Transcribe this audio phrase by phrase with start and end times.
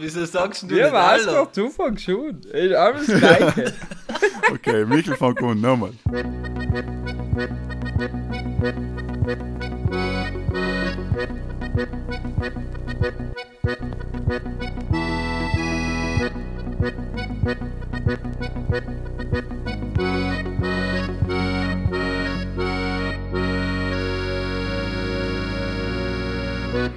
[0.00, 1.44] Wieso sagst du Ja, nicht was Hallo?
[1.44, 2.40] doch, du fängst schon.
[2.42, 3.72] Ist alles das Gleiche.
[4.52, 5.92] Okay, Michel fängt an, nochmal.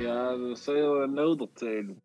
[0.01, 2.01] Ja, das soll ja nicht erzählen.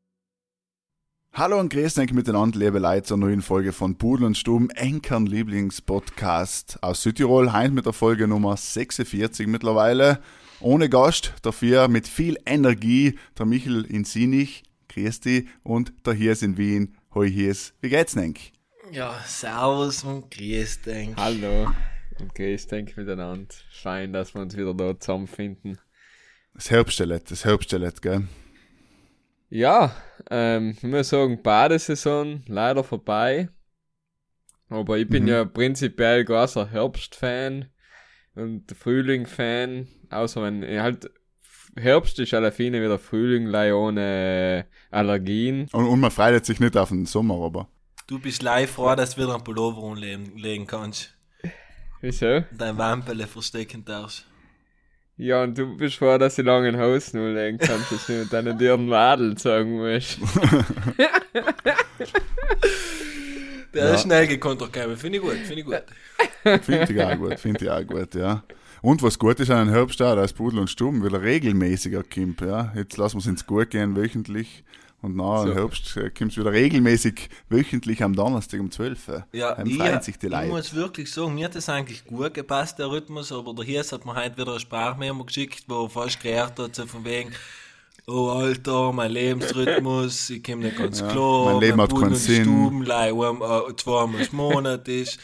[1.38, 5.24] Hallo und grüß euch miteinander, liebe Leute, zur neuen Folge von Pudel und Stuben, Enkern
[5.24, 7.52] Lieblingspodcast aus Südtirol.
[7.52, 10.18] Heute mit der Folge Nummer 46 mittlerweile.
[10.58, 16.42] Ohne Gast, dafür mit viel Energie, der Michel in Sinich, grüß dich, und der Hies
[16.42, 17.72] in Wien, hoi Hies.
[17.80, 18.34] Wie geht's denn?
[18.90, 21.10] Ja, servus und grüß dich.
[21.16, 21.70] Hallo.
[22.18, 23.54] Und grüß denk miteinander.
[23.70, 25.78] Fein, dass wir uns wieder da zusammenfinden.
[26.54, 28.26] Das Herbststellet, das Herbststellet, gell?
[29.50, 29.94] Ja,
[30.30, 33.48] ähm, ich muss sagen, Badesaison leider vorbei.
[34.68, 35.28] Aber ich bin Mhm.
[35.28, 37.66] ja prinzipiell großer Herbstfan
[38.34, 39.88] und Frühling-Fan.
[40.10, 41.10] Außer wenn ich halt
[41.76, 45.68] Herbst ist alle viele wieder Frühling, leider ohne Allergien.
[45.72, 47.68] Und, und man freut sich nicht auf den Sommer, aber.
[48.06, 51.14] Du bist live froh, dass du wieder einen Pullover umlegen legen kannst.
[52.00, 52.44] Wieso?
[52.56, 54.26] Dein Wampele verstecken darfst.
[55.18, 58.12] Ja, und du bist froh, dass ich lange in Haus nur legen kannst, dass du
[58.12, 60.18] mit deinen Dirnen Madel sagen musst.
[63.74, 63.94] Der Ja.
[63.94, 65.82] ist schnell gekonnt, okay, finde ich gut, finde ich gut.
[66.62, 68.42] Finde ich auch gut, finde ich auch gut, ja.
[68.80, 72.02] Und was gut ist an einem Herbst auch, da ist Pudel und Stuben wieder regelmäßiger
[72.04, 72.72] kommt, ja.
[72.74, 74.64] Jetzt lassen wir es ins Gut gehen, wöchentlich.
[75.00, 75.50] Und nach So.
[75.50, 79.26] im Herbst äh, kommt es wieder regelmäßig, wöchentlich am Donnerstag um 12 Uhr.
[79.32, 80.48] Ja, Dann ich, sich die ich Leute.
[80.48, 84.04] muss wirklich sagen, mir hat das eigentlich gut gepasst, der Rhythmus, aber der Hies hat
[84.04, 87.30] mir heute wieder eine Sprachmemo geschickt, wo fast gerät hat, so von wegen,
[88.08, 92.14] oh Alter, mein Lebensrhythmus, ich komme nicht ganz Ja, klar, mein Leben hat Bund keinen
[92.14, 92.44] Sinn.
[92.44, 95.18] Stubenlei, um, äh, zweimal im Monat ist.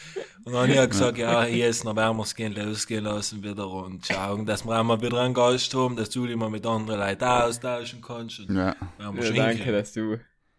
[0.45, 4.05] Und dann habe ich gesagt, ja, dann werden wir es gehen, losgehen lassen wieder und
[4.05, 7.23] schauen, dass wir einmal wieder einen Gast haben, dass du dich mal mit anderen Leuten
[7.23, 8.41] austauschen kannst.
[8.41, 10.17] Und Ja, Ja, danke, dass du.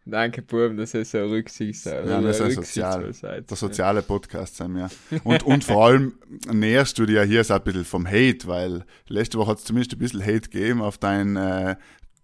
[0.09, 3.01] Danke, Buben, dass ihr so rücksichts ja das ist ja sozial.
[3.01, 3.43] rücksichtsvoll.
[3.43, 4.89] Der soziale Podcast sind wir.
[5.25, 6.15] Und, und vor allem
[6.53, 9.95] näherst du dir hier so ein bisschen vom Hate, weil letzte Woche hat es zumindest
[9.95, 11.75] ein bisschen Hate gegeben auf dein äh,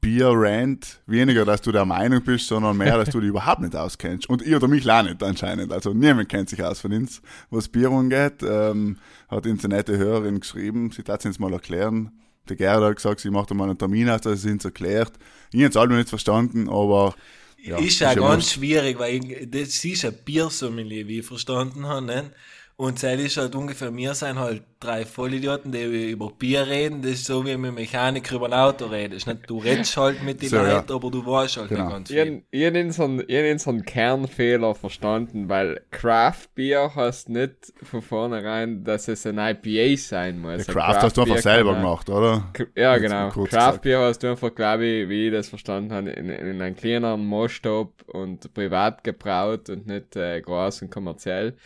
[0.03, 1.01] Bier-Rant.
[1.07, 4.29] Weniger, dass du der Meinung bist, sondern mehr, dass du dich überhaupt nicht auskennst.
[4.29, 5.73] Und ich oder mich auch nicht anscheinend.
[5.73, 8.43] Also niemand kennt sich aus von uns, was Bier angeht.
[8.43, 8.99] Ähm,
[9.29, 12.11] hat uns eine nette Hörerin geschrieben, sie tat es uns mal erklären.
[12.49, 15.13] Der Gerhard hat gesagt, sie macht einmal einen Termin aus, dass es uns erklärt.
[15.53, 17.15] Ich habe es alle nicht verstanden, aber
[17.63, 22.05] ja, ist ja ganz schwierig, weil ich, das ist ein Biersommelier, wie ich verstanden habe.
[22.05, 22.33] Ne?
[22.77, 27.03] Und das ist halt ungefähr, wir sind halt drei Vollidioten, die über Bier reden.
[27.03, 29.27] Das ist so, wie mit einem Mechaniker über ein Auto redest.
[29.29, 29.49] Nicht?
[29.49, 30.79] Du redest halt mit den So, ja.
[30.79, 31.85] Leuten, aber du weißt halt Genau.
[31.85, 32.43] nicht ganz Ich viel.
[32.51, 38.83] ich ich hab in so einen Kernfehler verstanden, weil Craft Beer heißt nicht von vornherein,
[38.85, 40.67] dass es ein IPA sein muss.
[40.67, 42.53] Der Ein Craft hast du einfach Beer selber gemacht, oder?
[42.77, 43.31] Ja, Jetzt genau.
[43.31, 43.79] Craft.
[43.83, 47.25] Beer hast du einfach, glaube ich, wie ich das verstanden habe, in, in einem kleineren
[47.27, 51.57] Maßstab und privat gebraut und nicht äh, groß und kommerziell,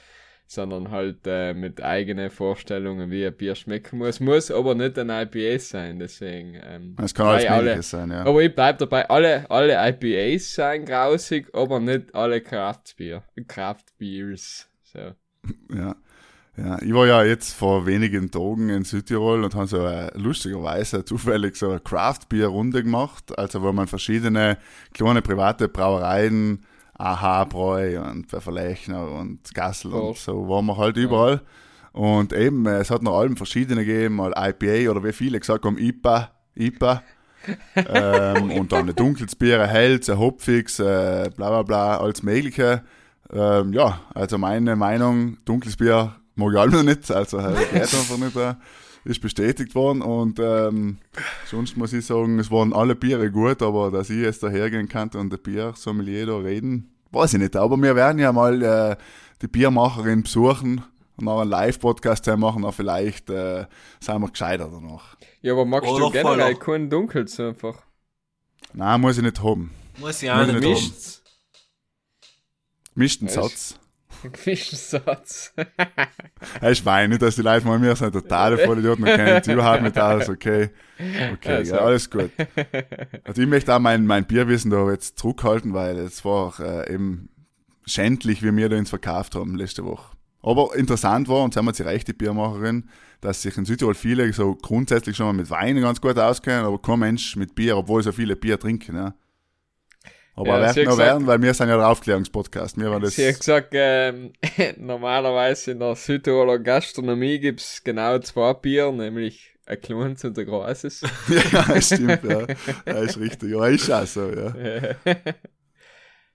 [0.47, 4.21] sondern halt äh, mit eigenen Vorstellungen, wie ein Bier schmecken muss.
[4.21, 6.57] Muss aber nicht ein IPA sein, deswegen.
[6.65, 8.25] Ähm, Es kann alles alle- sein, ja.
[8.25, 13.23] Aber ich bleib dabei, alle, alle IPAs seien grausig, aber nicht alle Craft Beer.
[13.49, 14.69] Craft Beers.
[14.85, 14.99] So.
[15.75, 15.97] Ja.
[16.59, 21.05] Ja, ich war ja jetzt vor wenigen Tagen in Südtirol und habe so äh, lustigerweise
[21.05, 24.57] zufällig so eine Craft-Bier-Runde gemacht, also wo man verschiedene
[24.95, 26.65] kleine private Brauereien,
[26.99, 30.25] AHA Bräu und Pfefferlechner und Gassel und Prost.
[30.25, 31.43] so, waren wir halt überall.
[31.93, 35.65] Und eben, äh, es hat noch allem verschiedene gegeben, mal IPA oder wie viele gesagt
[35.65, 37.03] haben, IPA, IPA.
[37.77, 42.23] ähm, und dann ein dunkles Bier, ein helles, ein hopfiges, äh, bla bla bla, alles
[42.23, 42.83] mögliche.
[43.33, 47.83] Ähm, ja, also meine Meinung, dunkles Bier mag ich auch noch nicht, also äh, geht
[47.83, 48.55] einfach nicht, äh,
[49.07, 50.99] ist bestätigt worden und ähm,
[51.47, 55.11] sonst muss ich sagen, es waren alle Biere gut, aber dass ich jetzt dahergehen kann
[55.11, 58.97] und der Bier-Sommelier da reden, weiß ich nicht, aber wir werden ja mal äh,
[59.43, 60.83] die Biermacherin besuchen
[61.17, 63.67] und noch einen Live-Podcast machen, dann vielleicht äh,
[64.01, 65.17] sind wir gescheiter danach.
[65.41, 66.59] Ja, aber magst Oder du generell voller.
[66.59, 67.83] keinen Dunkels einfach?
[68.73, 69.71] Nein, muss ich nicht haben.
[69.99, 71.23] Muss ich auch Muss nicht haben.
[72.95, 73.79] Gemischten Weißt- Satz.
[74.23, 75.53] Gemischten Satz.
[76.61, 79.83] Hey, ich meine dass die Leute mal mir sind totale Vollidioten, wir kennen uns überhaupt
[79.83, 80.71] nicht aus, okay.
[81.33, 81.75] Okay, Also.
[81.75, 82.31] ja, alles gut.
[83.25, 86.93] Also ich möchte auch mein, mein Bierwissen da jetzt zurückhalten, weil es war auch, äh,
[86.93, 87.29] eben
[87.87, 90.17] schändlich, wie wir da ins verkauft haben letzte Woche.
[90.43, 92.89] Aber interessant war, und sind wir jetzt die rechte Biermacherin,
[93.21, 96.81] dass sich in Südtirol viele so grundsätzlich schon mal mit Wein ganz gut auskennen, aber
[96.81, 98.97] kein Mensch mit Bier, obwohl so viele Bier trinken.
[98.97, 99.15] Ja.
[100.39, 102.79] Aber Ja, werden gesagt- werden, weil wir sind ja der Aufklärungspodcast.
[102.79, 103.17] Wir waren das.
[103.17, 104.33] Sie hat gesagt, ähm,
[104.77, 111.01] normalerweise in der Südtiroler Gastronomie gibt's genau zwei Bier, nämlich ein kleines und ein großes.
[111.53, 112.47] ja, stimmt, ja.
[112.87, 112.99] ja.
[113.01, 113.51] Ist richtig.
[113.51, 114.55] Ja, ist auch so, ja.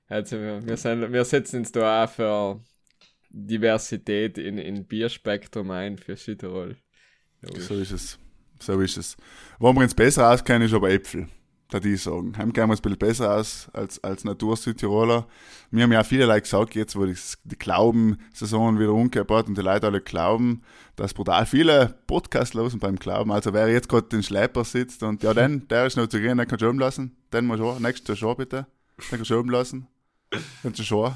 [0.07, 2.59] also wir, wir, sind, wir setzen uns da auch für
[3.30, 6.75] Diversität in, in Bierspektrum ein für Südtirol.
[7.42, 8.19] So ist es.
[8.59, 9.15] So ist es.
[9.59, 11.27] Wo wir uns besser auskennen, ist aber Äpfel.
[11.71, 12.38] Da die sagen.
[12.38, 15.25] Heim kennen wir uns ein bisschen besser aus als, als Natur-Südtiroler.
[15.71, 17.15] Wir haben ja auch viele Leute gesagt, jetzt wo die,
[17.45, 20.63] die Glauben-Saison wieder umgekehrt hat und die Leute alle glauben,
[20.97, 23.31] dass brutal viele Podcasts losen beim Glauben.
[23.31, 26.38] Also wer jetzt gerade den Schlepper sitzt und ja, den, der ist noch zu gehen,
[26.38, 27.15] den kannst du oben lassen.
[27.31, 27.81] Den mal schon.
[27.81, 28.67] Nächstes schon bitte.
[28.97, 29.88] Den kannst du oben lassen.
[30.65, 31.15] Den du schon.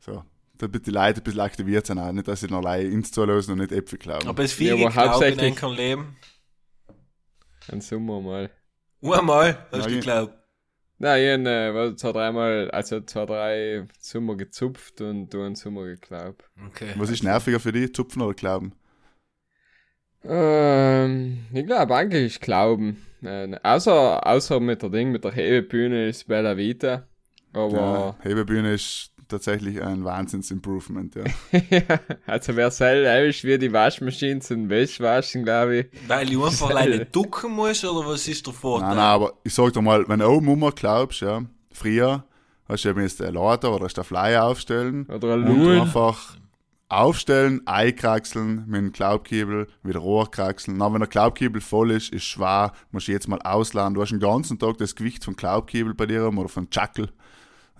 [0.00, 0.24] So.
[0.56, 3.44] Damit die Leute ein bisschen aktiviert sind, auch nicht, dass sie noch Leute ins zuhören
[3.50, 4.26] und nicht Äpfel glauben.
[4.26, 6.16] Aber es viel Ja, aber in hauptsächlich- kann leben.
[7.70, 8.50] Ein Sommer mal.
[9.02, 10.34] Einmal hast Ja, du geglaubt.
[10.98, 15.56] Nein, ich habe äh, war zwei, dreimal, also zwei, drei Sommer gezupft und du einen
[15.56, 16.48] Sommer geglaubt.
[16.66, 16.92] Okay.
[16.96, 18.72] Was ist nerviger für dich, Zupfen oder Glauben?
[20.24, 23.04] Ähm, ich glaube eigentlich Glauben.
[23.22, 27.06] Äh, außer, außer mit der Ding, mit der Hebebühne ist Bella Vita.
[27.52, 31.24] Aber, Ja, Hebebühne ist tatsächlich ein Wahnsinns-Improvement, ja.
[31.70, 35.86] ja, also wer selber ist wie die Waschmaschine zum Wäschwaschen, glaube ich.
[36.06, 38.88] Weil du einfach alleine ducken musst, oder was ist der Vorteil?
[38.88, 41.42] Nein, nein, aber ich sag dir mal, wenn du oben rum glaubst, ja,
[41.72, 42.24] früher
[42.68, 45.80] hast du eben jetzt den Lader oder hast du den Flyer aufstellen Oder ein und
[45.80, 46.36] einfach
[46.88, 50.76] aufstellen, einkraxeln mit dem Glaubkiebel, wieder hochkraxeln.
[50.76, 53.94] Na, wenn der Glaubkiebel voll ist, ist schwer, musst du jetzt mal ausladen.
[53.94, 57.08] Du hast den ganzen Tag das Gewicht vom Glaubkiebel bei dir rum oder vom Chackel.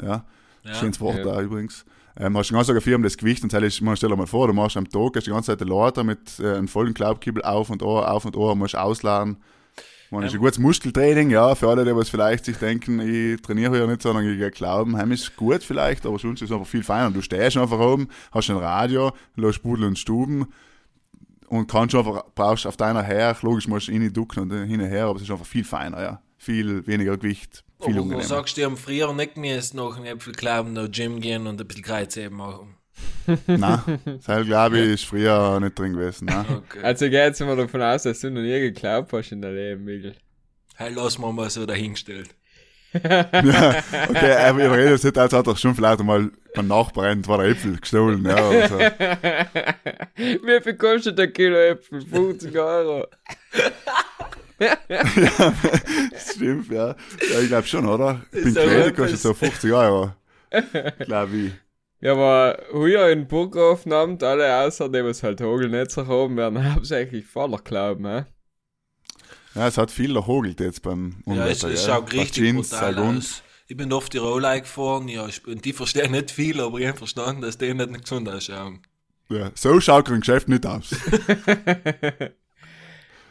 [0.02, 0.24] Ja,
[0.64, 0.74] Ja.
[0.74, 1.24] schönes Wort Ja.
[1.24, 1.84] da übrigens.
[2.16, 4.46] Ähm, hast ganzen Tag auf Firma das Gewicht und das man stell dir mal vor,
[4.46, 7.70] du machst am Tag, hast die ganze Zeit Lader mit äh, einem vollen Glaubkiebel auf
[7.70, 9.38] und an, auf und an, musst ausladen.
[10.10, 13.78] Man ist ein gutes Muskeltraining, ja, für alle, die was vielleicht sich denken, ich trainiere
[13.78, 16.82] ja nicht, sondern ich glauben, heim ist gut vielleicht, aber sonst ist es einfach viel
[16.82, 17.10] feiner.
[17.10, 20.48] Du stehst einfach oben, hast ein Radio, lässt Pudel und Stuben
[21.46, 24.86] und kannst einfach, brauchst auf deiner her, logisch musst du rein ducken und hin und
[24.86, 26.20] her, aber es ist einfach viel feiner, ja.
[26.42, 30.32] Viel weniger Gewicht, viel aber du sagst, die haben früher nicht müssen nach dem Äpfel
[30.32, 32.74] glauben, noch Gym gehen und ein bisschen Kreuzheben machen.
[33.46, 36.28] Nein, das glaube ich ist früher nicht drin gewesen.
[36.50, 36.82] Okay.
[36.82, 39.84] Also geh jetzt mal davon aus, dass du noch nie geglaubt hast in deinem Leben,
[39.84, 40.16] Miguel.
[40.74, 42.30] Hey, lass mal mal so dahingestellt.
[42.92, 47.22] ja, okay, aber ich rede jetzt nicht, als hat er schon vielleicht einmal beim Nachbarn
[47.22, 48.24] zwei Äpfel gestohlen.
[48.26, 48.78] Ja, also.
[50.16, 52.00] Wie viel kostet ein Kilo Äpfel?
[52.00, 53.06] 50 Euro.
[54.88, 56.88] Das stimmt, ja.
[57.32, 58.22] ja ich glaube schon, oder?
[58.32, 60.12] Ich bin Quelle, kostet etwas- so 50 Euro.
[61.00, 61.52] Glaube ich.
[62.00, 67.24] Ja, aber hier in Burghof nimmt alle außer die, was halt Hogelnetzer haben, werden hauptsächlich
[67.26, 68.24] voller glauben, hä?
[69.54, 71.68] Ja, es hat viel erhogelt jetzt beim Ja, es, Unwetter.
[71.74, 71.94] es gell?
[71.94, 73.42] schaut richtig Jeans, brutal aus.
[73.68, 76.98] Ich bin oft Tirol gefahren, ja, ich- und die verstehen nicht viel, aber ich habe
[76.98, 78.80] verstanden, dass die nicht gesund ausschauen.
[79.28, 80.90] Ja, so schaut ein Geschäft nicht aus.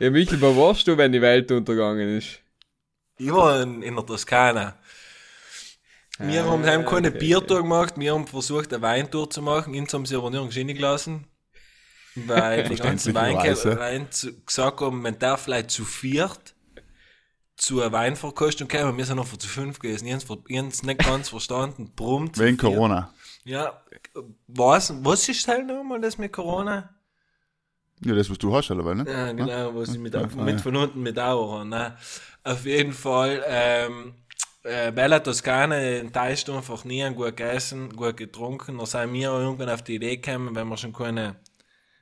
[0.02, 2.40] Ja, Michael, wo warst du, wenn die Welt untergegangen ist?
[3.20, 4.76] Ich war in, in der Toskana.
[6.18, 7.20] Wir haben heim keine okay.
[7.20, 11.28] Biertour gemacht, wir haben versucht, eine Weintour zu machen, uns haben sie aber nirgends reingelassen.
[12.16, 13.70] Weil die ganzen Verständlicherweise.
[13.70, 16.56] Weinkeller Wein zu, gesagt haben, man darf vielleicht zu viert
[17.56, 20.08] zu einer Weinverkostung kommen, wir sind noch zu fünf gewesen.
[20.08, 21.92] Ich habe es nicht ganz verstanden.
[21.96, 22.40] Brummt.
[22.40, 22.58] Wegen.
[22.58, 23.14] Corona.
[23.44, 23.80] Ja,
[24.48, 26.90] was, was ist halt nochmal das mit Corona?
[28.04, 29.06] Ja, das, was du hast, aber ne?
[29.08, 30.58] Ja, genau, was ich mit, Ja, mit ja.
[30.58, 31.96] von unten mit Auer, ne?
[32.44, 34.14] Auf jeden Fall, ähm,
[34.64, 38.80] äh, Bella Toskana enttäuscht einfach nie, gut gegessen, gut getrunken.
[38.80, 41.36] Da sind wir irgendwann auf die Idee gekommen, wenn wir schon keine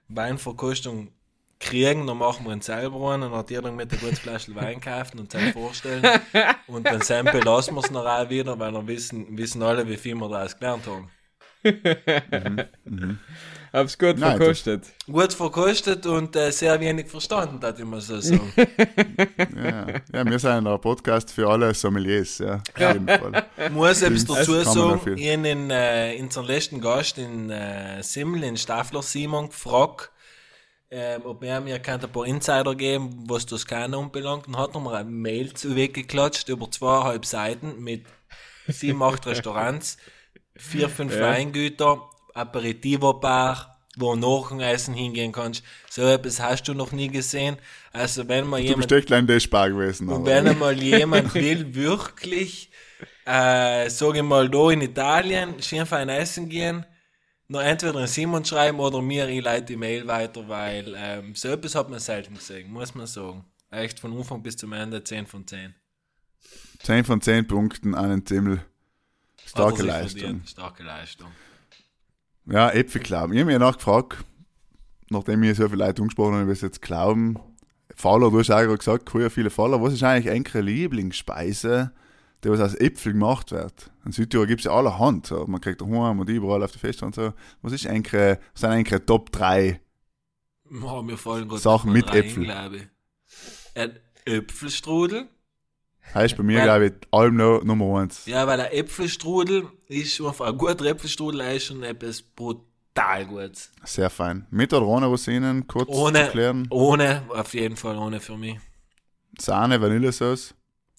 [0.08, 1.12] Weinverkostung
[1.60, 4.80] kriegen, dann machen wir uns selber einen und hat jeder mit einer guten Flasche Wein
[4.80, 6.04] kaufen und sich vorstellen.
[6.68, 9.98] Und dann Sample lassen wir es noch auch wieder, weil dann wissen, wissen alle, wie
[9.98, 11.10] viel wir daraus gelernt haben.
[13.72, 14.88] Hab's gut Nein, verkostet.
[15.06, 18.52] Gut verkostet und äh, sehr wenig verstanden, das ich mal so sagen.
[19.56, 19.88] Ja.
[20.14, 22.56] ja, wir sind ein Podcast für alle Sommeliers, ja.
[22.56, 23.46] Auf jeden Fall.
[23.72, 28.44] muss Stimmt, dazu das sagen, ich habe in, äh, unseren letzten Gast in äh, Simmel,
[28.44, 30.12] in Staffler Simon, gefragt,
[30.92, 34.74] ähm, ob er mir kann ein paar Insider geben, was das Toskana anbelangt, und hat
[34.74, 38.06] nochmal ein Mail zu weggeklatscht über zweieinhalb Seiten mit
[38.68, 39.98] sieben, acht Restaurants,
[40.56, 41.22] vier, fünf Ja.
[41.22, 45.64] Weingüter, Aperitivo-Bar, wo du nach dem Essen hingehen kannst.
[45.90, 47.58] So etwas hast du noch nie gesehen.
[47.92, 50.10] Also wenn mal Du jemand bist echt klein der Spar gewesen.
[50.10, 52.70] und wenn einmal jemand will, wirklich,
[53.26, 56.86] äh, sage ich mal, da in Italien schön fein essen gehen,
[57.48, 61.48] noch entweder an Simon schreiben oder mir, ich leite die Mail weiter, weil ähm, so
[61.50, 63.44] etwas hat man selten gesehen, muss man sagen.
[63.72, 65.74] Echt von Anfang bis zum Ende 10 von 10.
[66.84, 68.64] 10 von 10 Punkten an den Zimmel.
[69.46, 70.42] Starke Leistung.
[70.46, 71.28] Starke Leistung.
[72.52, 73.34] Ja, Äpfelklauben.
[73.34, 74.24] Ich habe mich nachgefragt,
[75.10, 77.38] nachdem ich so viele Leute angesprochen habe, was jetzt glauben.
[77.96, 79.82] Faller, du hast auch gerade gesagt, früher viele Faller.
[79.82, 81.92] Was ist eigentlich eure Lieblingsspeise,
[82.44, 83.92] die was aus Äpfel gemacht wird?
[84.06, 85.28] In Südtirol gibt es ja allerhand.
[85.28, 85.46] So.
[85.48, 87.34] Man kriegt daheim und überall auf der Feste und so.
[87.62, 89.80] Was ist eigentlich, was sind eigentlich die Top 3?
[90.82, 91.04] Oh,
[91.58, 92.90] Sachen mit rein, Äpfel.
[94.26, 95.28] Äpfelstrudel.
[96.14, 98.26] Heißt bei mir, glaube ich, allem noch Nummer eins.
[98.26, 103.72] Ja, weil der Äpfelstrudel ist einfach ein guter Äpfelstrudel ist schon etwas brutal Gutes.
[103.84, 104.48] Sehr fein.
[104.50, 106.68] Mit oder ohne Rosinen, kurz zu Ohne, klären.
[106.72, 108.58] ohne, auf jeden Fall ohne für mich.
[109.40, 110.56] Sahne, Vanillesauce.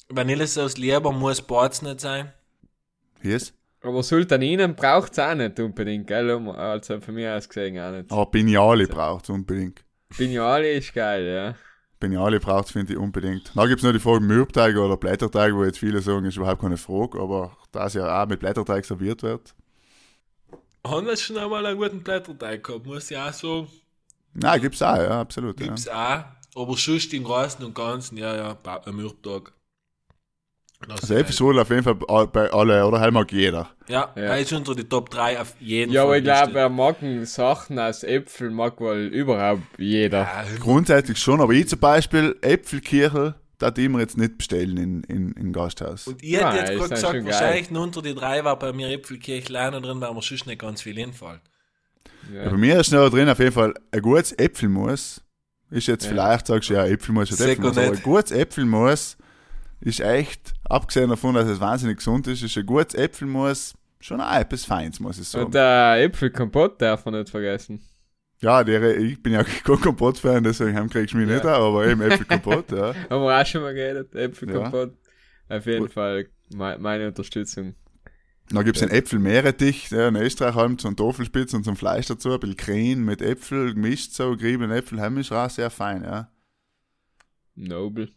[0.09, 2.33] Vanillesauce lieber muss Borz nicht sein.
[3.21, 3.52] Hier ist.
[3.83, 6.31] Aber Sultaninen braucht's auch nicht unbedingt, gell?
[6.50, 8.12] Also von mir aus gesehen auch nicht.
[8.12, 9.83] Aber Bignali braucht es unbedingt.
[10.17, 11.55] Bignali ist geil, ja.
[12.00, 13.52] Bignali braucht es, finde ich, unbedingt.
[13.54, 16.61] Dann gibt es noch die Frage Mürbteig oder Blätterteig, wo jetzt viele sagen, ist überhaupt
[16.62, 19.54] keine Frage, aber da es ja auch mit Blätterteig serviert wird.
[20.87, 23.69] Haben wir schon einmal einen guten Blätterteig gehabt, muss ich auch sagen.
[24.33, 25.61] Nein, gibt's auch, ja, absolut.
[25.61, 25.66] Ja.
[25.66, 26.25] Gibt's auch.
[26.57, 28.83] Aber sonst im Großen und Ganzen, ja, ja, ba-
[30.82, 30.88] ein.
[30.88, 33.70] Das Also ist Äpfelstrudel auf jeden Fall all- bei alle, oder halt mag jeder.
[33.88, 34.22] Ja, Ja.
[34.22, 36.06] er ist unter die Top 3 auf jeden Ja, Fall.
[36.08, 40.18] aber ich glaube, wer mag Sachen aus Äpfeln, mag wohl überhaupt jeder.
[40.20, 45.02] Ja, Grundsätzlich schon, aber ich zum Beispiel Äpfelkirchel, da die wir jetzt nicht bestellen in,
[45.04, 46.06] in, in Gasthaus.
[46.06, 47.25] Und ich hätte Nein, jetzt gerade gesagt, geil.
[47.26, 50.80] wahrscheinlich nur unter die drei war bei mir Äpfelkirchleiner drin, weil mir sonst nicht ganz
[50.82, 51.40] viel hinfällt.
[52.32, 52.50] Ja, Ja.
[52.50, 55.20] bei mir ist noch drin auf jeden Fall ein gutes Äpfelmus.
[55.70, 56.10] Ist jetzt Ja.
[56.10, 59.16] vielleicht, sagst du, ja, Äpfelmus ist Sehr Äpfelmus, gut aber ein gutes Äpfelmus
[59.82, 64.35] ist echt, abgesehen davon, dass es wahnsinnig gesund ist, ist ein gutes Äpfelmus schon auch
[64.35, 65.47] etwas Feins, muss ich sagen.
[65.47, 67.81] Und der Äpfelkompott darf man nicht vergessen.
[68.41, 71.35] Ja, der, ich bin ja kein Kompott-Fan, deswegen kriegst du mich Ja.
[71.35, 72.95] nicht, aber eben Äpfelkompott, ja.
[73.11, 74.95] Haben wir auch schon mal geredet, Äpfelkompott.
[75.50, 75.93] Auf jeden Gut.
[75.93, 77.75] Fall me- meine Unterstützung.
[78.53, 82.41] Dann gibt's den Äpfelmeerrettich, ja, in Österreich haben zum Tafelspitz und zum Fleisch dazu, ein
[82.41, 86.31] bisschen Creme mit Äpfel gemischt, so geriebene Äpfel, heim ist auch sehr fein, ja.
[87.55, 88.09] Noble.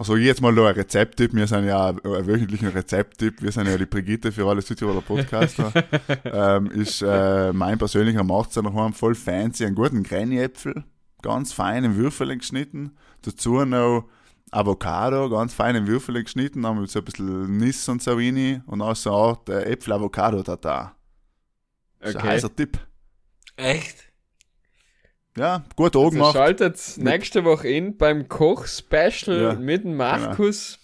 [0.00, 3.76] Also jetzt mal noch ein Rezepttipp, wir sind ja ein wöchentlicher Rezepttipp, wir sind ja
[3.76, 5.74] die Brigitte für alle Südtiroler Podcaster,
[6.24, 10.84] ähm, ist äh, mein persönlicher macht daheim voll fancy, einen guten Granny-Äpfel,
[11.20, 14.08] ganz fein in Würfel geschnitten, dazu noch
[14.50, 18.62] Avocado, ganz fein in Würfel geschnitten, dann mit so ein bisschen Nis und so rein
[18.68, 20.96] und dann so eine Art äh, Äpfel-Avocado-Tata.
[21.98, 22.28] Das ist ein Okay.
[22.30, 22.78] heißer Tipp.
[23.56, 24.09] Echt?
[25.36, 26.32] Ja, gut Augen Also gemacht.
[26.34, 30.78] schaltet nächste Woche in beim Koch-Special Ja, mit dem Markus.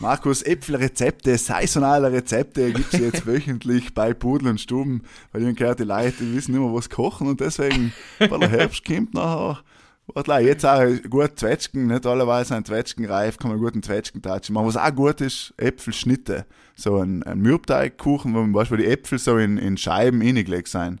[0.00, 5.78] Markus, Äpfelrezepte, saisonale Rezepte gibt es jetzt wöchentlich bei Pudel und Stuben, weil ich gehört,
[5.78, 9.60] die Leute die wissen immer, was kochen und deswegen, weil der Herbst kommt nachher,
[10.06, 14.56] warte, jetzt auch gut Zwetschgen, nicht allerweise sind Zwetschgen reif, kann man guten Zwetschgen touchen.
[14.56, 16.44] Was auch gut ist, Äpfelschnitte.
[16.74, 21.00] So ein, ein Mürbteigkuchen, wo man beispielsweise die Äpfel so in, in Scheiben reingelegt sein.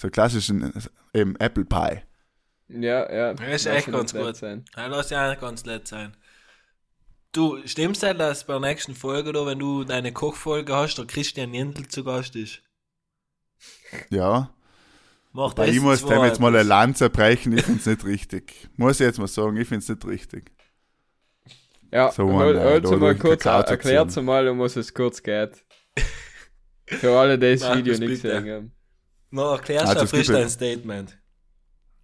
[0.00, 0.72] So klassisch ein,
[1.12, 2.00] eben Apple Pie.
[2.68, 3.34] Ja, ja.
[3.34, 4.34] Das ist echt ganz gut.
[4.34, 4.64] Sein.
[4.74, 6.16] Ja, lass ja auch ganz nett sein.
[7.32, 11.06] Du, stimmt's denn, dass bei der nächsten Folge, da, wenn du deine Kochfolge hast, der
[11.06, 12.62] Christian Jendl zu Gast ist?
[14.08, 14.54] Ja.
[15.32, 16.62] Mach Bei das ihm muss dem jetzt mal eine.
[16.62, 18.70] Lanze brechen, ich find's nicht richtig.
[18.76, 20.50] Muss ich jetzt mal sagen, ich find's nicht richtig.
[21.92, 25.62] Ja, So äh, hol's da mal kurz, erklärt mal, um was es kurz geht.
[26.86, 28.79] Für alle, die das Video nicht gesehen haben.
[29.30, 31.16] Na, erklärst Also, frisch gibt- dein Statement.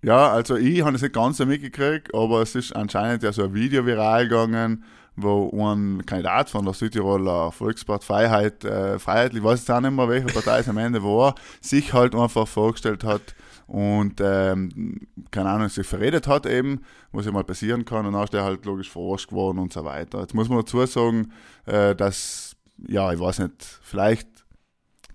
[0.03, 3.45] Ja, also ich habe es nicht ganz so mitgekriegt, aber es ist anscheinend ja so
[3.45, 4.85] ein Video viral gegangen,
[5.17, 9.91] wo ein Kandidat von der Südtiroler Volkspartei Freiheit, äh, Freiheitlich, ich weiß jetzt auch nicht
[9.91, 13.35] mehr, welche Partei es am Ende war, sich halt einfach vorgestellt hat
[13.67, 18.25] und, ähm, keine Ahnung, sich verredet hat eben, was ja mal passieren kann und dann
[18.25, 20.21] ist der halt logisch verarscht geworden und so weiter.
[20.21, 21.33] Jetzt muss man dazu sagen,
[21.65, 22.55] äh, dass,
[22.87, 24.29] ja, ich weiß nicht, vielleicht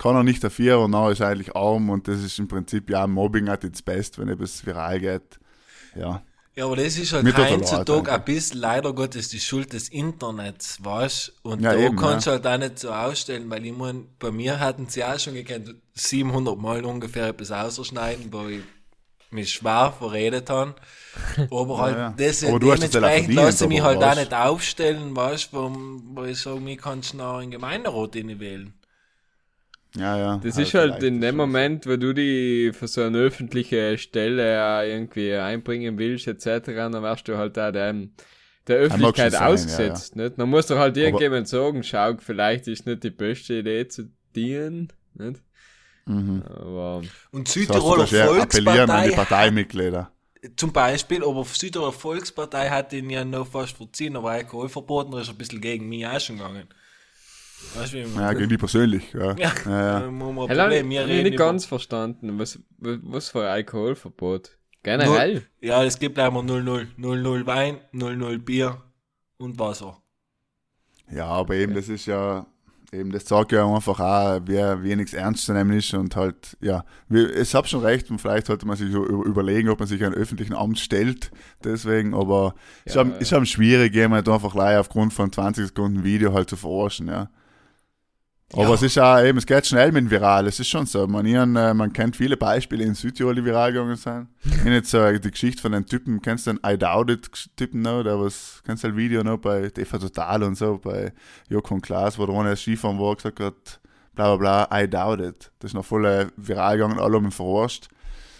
[0.01, 2.89] kann er nicht dafür und dann ist er eigentlich arm und das ist im Prinzip
[2.89, 5.39] ja Mobbing at its best, wenn etwas viral geht.
[5.95, 6.23] Ja.
[6.55, 11.33] Ja, aber das ist halt heutzutage ein bisschen leider Gottes die Schuld des Internets, weißt
[11.43, 14.31] Und Ja, da eben, kannst du halt auch nicht so ausstellen, weil ich mein, bei
[14.31, 18.63] mir hatten sie auch schon gekannt, 700 Mal ungefähr etwas ausschneiden, wo ich
[19.29, 20.73] mich schwer verredet habe.
[21.51, 22.13] Aber halt, ja.
[22.17, 25.71] das, Aber du ja dementsprechend lasse ich mich halt auch nicht aufstellen, weißt wo,
[26.15, 28.73] wo ich sage, mich kannst du noch in den Gemeinderat wählen.
[29.95, 30.37] Ja, ja.
[30.37, 34.87] Das Also ist halt in dem Moment, wo du die für so eine öffentliche Stelle
[34.87, 38.15] irgendwie einbringen willst, etc., dann wirst du halt da dem,
[38.67, 40.15] der Öffentlichkeit sein, ausgesetzt.
[40.15, 40.39] Nicht?
[40.39, 44.93] Dann muss doch halt irgendjemand sagen, schau, vielleicht ist nicht die beste Idee zu dienen.
[45.13, 45.41] Nicht?
[46.05, 46.43] Mhm.
[46.43, 50.11] Aber Und Das heißt, Südtiroler kannst ja appellieren an die Volkspartei, Parteimitglieder.
[50.55, 55.27] zum Beispiel, aber Südtiroler Volkspartei hat ihn ja noch fast verziehen, aber Alkoholverboten, da ist
[55.29, 56.67] er ein bisschen gegen mich auch schon gegangen.
[57.75, 59.35] Weißt du, wie Ja, gegen die persönlich, ja.
[59.37, 60.11] Ja, ja, ja.
[60.11, 60.89] wir ein Hey, Leute, Problem.
[60.89, 62.39] Wir ich hab reden nicht über- ganz verstanden.
[62.39, 64.57] Was, was, was für ein Alkoholverbot?
[64.83, 65.43] Generell?
[65.61, 66.87] Ja, es gibt einmal 0-0.
[66.97, 68.81] 0-0 Wein, 0-0 Bier
[69.37, 69.97] und Wasser.
[71.11, 72.45] Ja, aber eben, das ist ja,
[72.91, 76.83] eben, das sagt ja einfach auch, wer wenig ernst zu nehmen ist und halt, ja,
[77.09, 79.87] wir- es hab schon recht und vielleicht sollte man sich so über- überlegen, ob man
[79.87, 81.31] sich einem öffentlichen Amt stellt,
[81.63, 86.03] deswegen, aber ist, Ja, schon, ist schon schwierig, jemand einfach gleich aufgrund von 20 Sekunden
[86.03, 87.29] Video halt zu verarschen, ja.
[88.53, 88.73] Aber Ja.
[88.73, 91.07] es ist auch eben, es geht schnell mit dem Viral, es ist schon so.
[91.07, 94.27] Man, ihren, äh, man kennt viele Beispiele in Südtirol, die viral gegangen sind.
[94.43, 97.29] Ich habe jetzt äh, die Geschichte von den Typen, kennst du den I Doubt It
[97.55, 101.13] Typen noch, der was, kennst du das Video noch bei TV Total und so, bei
[101.49, 103.79] Joko und Klaas, wo der eine Skifahren war, gesagt hat,
[104.15, 105.51] bla bla bla, I Doubt It.
[105.59, 107.87] Das ist noch voll äh, viral gegangen, alle haben ihn verarscht.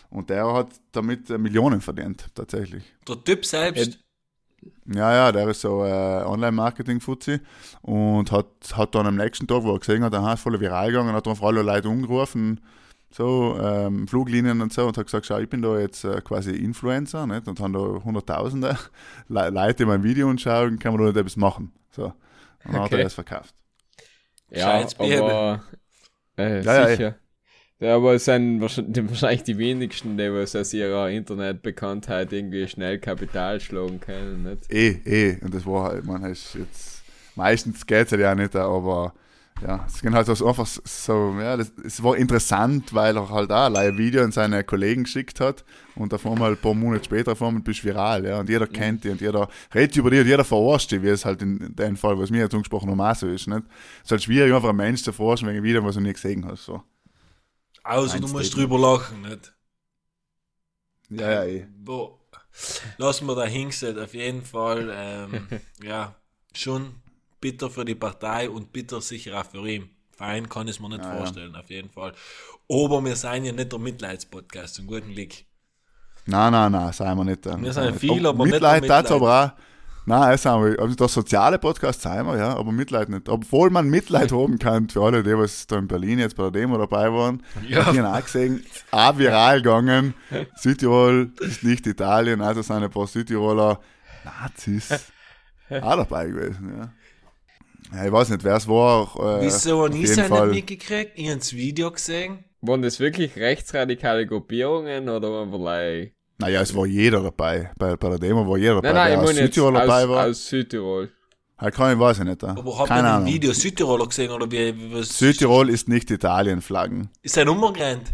[0.10, 2.84] Und der hat damit äh, Millionen verdient, tatsächlich.
[3.08, 3.98] Der Typ selbst,
[4.86, 7.40] Ja, ja, der ist so äh, Online-Marketing-Fuzzi
[7.82, 10.88] und hat, hat dann am nächsten Tag, wo er gesehen hat, aha, ist voll viral
[10.92, 12.60] gegangen, hat dann auf alle Leute umgerufen,
[13.10, 16.52] so ähm, Fluglinien und so und hat gesagt, schau, ich bin da jetzt äh, quasi
[16.52, 17.48] Influencer nicht?
[17.48, 18.78] und haben da Hunderttausende
[19.30, 21.72] Le Leute, mein Video anschauen, kann man da nicht etwas machen.
[21.92, 22.14] So.
[22.64, 22.98] Und dann hat Okay.
[22.98, 23.56] er das verkauft.
[24.50, 25.18] Ja, Baby.
[25.18, 25.64] aber
[26.38, 27.10] äh, Ja, ja, sicher.
[27.10, 27.16] Ja,
[27.82, 34.00] aber es sind wahrscheinlich die, wenigsten, die was aus ihrer Internetbekanntheit irgendwie schnell Kapital schlagen
[34.00, 34.44] können.
[34.44, 34.72] Nicht?
[34.72, 37.02] Eh, eh, und das war halt, man, ist jetzt,
[37.36, 39.14] meistens geht es halt ja nicht, aber
[39.66, 43.52] ja, es ging halt so einfach so, ja, das, es war interessant, weil er halt
[43.52, 45.64] auch ein Video an seine Kollegen geschickt hat
[45.96, 48.66] und auf einmal ein paar Monate später auf einmal bist du viral, ja, und jeder
[48.68, 51.76] kennt die und jeder redet über die und jeder verarscht die, wie es halt in
[51.76, 53.64] dem Fall, was mir jetzt angesprochen haben, auch so ist, nicht?
[54.00, 56.14] Es ist halt schwierig, einfach einen Menschen zu verarschen wegen einem Video, was du nie
[56.14, 56.82] gesehen hast, so.
[57.84, 59.54] Außer du Ein musst drüber lachen, nicht?
[61.10, 61.68] Ja, ja, eh.
[61.68, 62.18] Boah.
[62.98, 65.48] Lassen wir da hingestellt, auf jeden Fall, ähm,
[65.84, 66.16] ja,
[66.54, 66.96] schon
[67.40, 69.90] bitter für die Partei und bitter sicher auch für ihn.
[70.12, 71.18] Fein kann ich es mir nicht Ja, ja.
[71.18, 72.14] vorstellen, auf jeden Fall.
[72.70, 75.34] Aber wir sind ja nicht der Mitleidspodcast, zum guten Glück.
[76.26, 77.46] Nein, nein, nein, seien wir nicht.
[77.46, 79.12] Wir sind viel, aber nicht Mitleid, das Mitleid.
[79.12, 79.62] aber auch.
[80.06, 80.80] Nein, das sind wir.
[80.80, 83.30] Also der soziale Podcast sein wir, ja, aber Mitleid nicht.
[83.30, 86.52] Obwohl man Mitleid haben kann für alle, die was da in Berlin jetzt bei der
[86.52, 87.44] Demo dabei waren.
[87.68, 87.92] Ja.
[87.92, 90.14] Die haben auch gesehen, auch viral gegangen.
[90.56, 93.80] Südtirol ist nicht Italien, also sind ein paar Südtiroler
[94.24, 95.12] Nazis
[95.80, 97.98] auch dabei gewesen, ja.
[97.98, 99.40] ja ich weiß nicht, wer es war.
[99.40, 101.12] Äh, Wieso auf habe ich es nicht mitgekriegt?
[101.16, 102.44] Ich habe das Video gesehen.
[102.62, 106.16] Waren das wirklich rechtsradikale Gruppierungen oder waren vielleicht.
[106.42, 107.72] Naja, es war jeder dabei.
[107.78, 108.94] Bei, bei der Demo war jeder dabei.
[108.94, 110.26] Nein, nein, ich aus meine jetzt Südtirol dabei aus, war.
[110.28, 111.10] aus Südtirol.
[111.58, 112.44] Halt kann ich, weiß ich nicht.
[112.44, 113.26] Aber habt ihr ein.
[113.26, 114.74] Video Südtiroler gesehen oder wie?
[114.94, 117.10] Was Südtirol ist nicht Italien-Flaggen.
[117.22, 118.14] Ist ein umgerannt?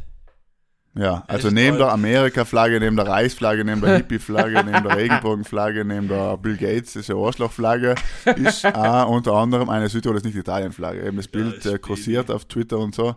[0.95, 6.07] Ja, also neben der Amerika-Flagge, neben der Reichsflagge, neben der Hippie-Flagge, neben der Regenbogenflagge, neben
[6.07, 7.93] der Bill Gates, ja Arschlochflagge,
[8.35, 11.05] ist auch unter anderem eine Südtirol ist nicht Italien-Flagge.
[11.05, 13.15] Eben das Bild das äh, kursiert auf Twitter und so.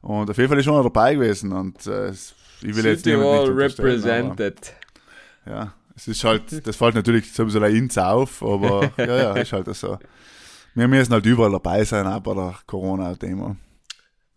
[0.00, 2.34] Und auf jeden Fall ist schon dabei gewesen und äh, es-
[2.64, 4.74] ich will jetzt niemand nicht represented.
[5.44, 9.32] aber, Ja, es ist halt, das fällt natürlich sowieso ein ins auf, aber ja, ja,
[9.34, 9.98] ist halt so.
[10.74, 13.56] Wir müssen halt überall dabei sein, auch bei der Corona-Demo.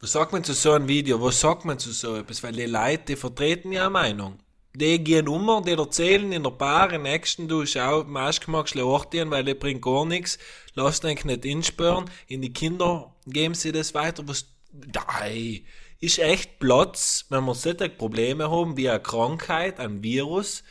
[0.01, 1.21] Was sagt man zu so einem Video?
[1.21, 2.43] Was sagt man zu so etwas?
[2.43, 4.39] Weil die Leute, die vertreten ja eine Meinung.
[4.75, 8.85] Die gehen um, die erzählen in der Bar, im nächsten, du schau, Maske magst du
[8.85, 10.37] ortieren, weil die bringt gar nichts.
[10.73, 12.05] Lass dich nicht inspüren.
[12.27, 14.27] In die Kinder geben sie das weiter.
[14.27, 15.61] Was, nein.
[16.05, 20.63] Ist echt Platz, wenn wir solche Probleme haben, wie eine Krankheit, ein Virus,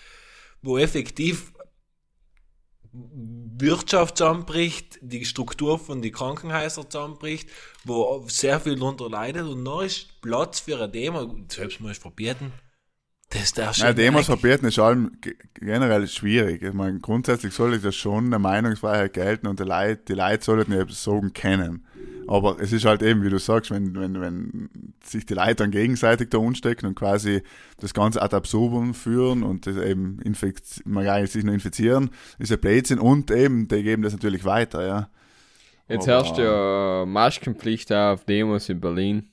[0.62, 1.52] wo effektiv
[2.92, 7.48] Wirtschaft zusammenbricht, die Struktur von den Krankenhäusern zusammenbricht,
[7.82, 9.42] wo sehr viel darunter leidet.
[9.42, 12.52] Und noch ist Platz für eine Demo, selbst mal verbieten.
[13.36, 16.62] Das darf Ja, Demos verbieten ist allem ge- generell schwierig.
[16.62, 20.72] Ich meine, grundsätzlich sollte das schon eine Meinungsfreiheit gelten und die Leute, die Leute sollten
[20.72, 21.84] ja sagen können.
[22.28, 24.70] Aber es ist halt eben, wie du sagst, wenn, wenn, wenn
[25.04, 27.42] sich die Leute dann gegenseitig da anstecken und quasi
[27.78, 32.10] das Ganze ad absurdum führen und das eben infekt, man gar nicht sich nur infizieren,
[32.38, 35.08] ist ja Blödsinn und eben, die geben das natürlich weiter, ja.
[35.88, 39.30] Jetzt Aber- herrscht ja Maskenpflicht auf Demos in Berlin.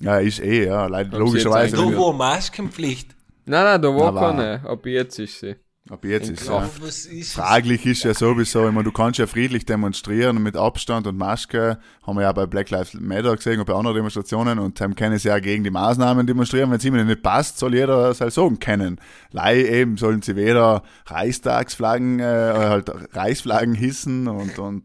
[0.00, 1.76] Ja, ist eh, ja, sie logischerweise.
[1.76, 3.14] wenn- war Maskenpflicht.
[3.44, 4.64] Nein, nein, da war Na, war- keine.
[4.68, 5.56] Ab jetzt ist sie.
[5.90, 9.26] Ab jetzt ist Ja, was ist Fraglich ist ja sowieso, ich meine, du kannst ja
[9.26, 13.66] friedlich demonstrieren mit Abstand und Maske, haben wir ja bei Black Lives Matter gesehen und
[13.66, 16.70] bei anderen Demonstrationen und haben können sie ja gegen die Maßnahmen demonstrieren.
[16.70, 19.00] Wenn es ihnen nicht passt, soll jeder das halt sagen können.
[19.32, 24.84] Lei eben sollen sie weder Reichstagsflaggen, äh, halt Reichsflaggen hissen und, und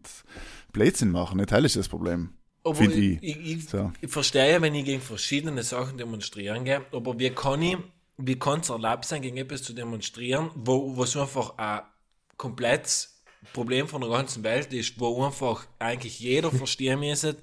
[0.73, 1.37] Blödsinn machen.
[1.37, 2.31] Nicht, das ist das Problem.
[2.63, 3.45] Aber ich, ich.
[3.45, 3.91] ich, So.
[4.01, 7.77] ich verstehe ja, wenn ich gegen verschiedene Sachen demonstrieren gehe, aber wie kann ich,
[8.17, 11.81] wie kann es erlaubt sein, gegen etwas zu demonstrieren, wo, was einfach ein
[12.35, 13.09] komplett
[13.53, 17.37] Problem von der ganzen Welt ist, wo einfach eigentlich jeder verstehen müsste,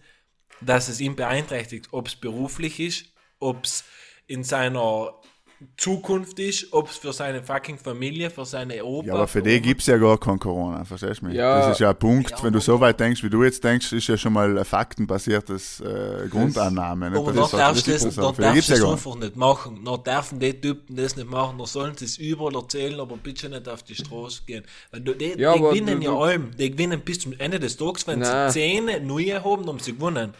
[0.60, 3.06] dass es ihn beeinträchtigt, ob es beruflich ist,
[3.38, 3.84] ob es
[4.26, 5.20] in seiner
[5.76, 9.06] Zukunft ist, ob es für seine fucking Familie, für seine Opa.
[9.06, 11.34] Ja, aber für die gibt es ja gar kein Corona, verstehst du mich?
[11.34, 11.58] Ja.
[11.60, 13.92] das ist ja ein Punkt, Ja, wenn du so weit denkst, wie du jetzt denkst,
[13.92, 17.10] ist ja schon mal ein faktenbasiertes äh, Grundannahme.
[17.10, 17.18] nicht?
[17.18, 19.82] Aber Das noch halt darfst du das, darfst du ja das gar einfach nicht machen.
[19.82, 23.48] Noch dürfen die Typen das nicht machen, noch sollen sie es überall erzählen, aber bitte
[23.48, 24.64] nicht auf die Straße gehen.
[24.90, 26.50] Weil du, die, Ja, die gewinnen du- ja allem.
[26.56, 28.50] Die gewinnen bis zum Ende des Tages, wenn Nein.
[28.50, 30.34] sie Zähne neue haben, haben sie gewonnen.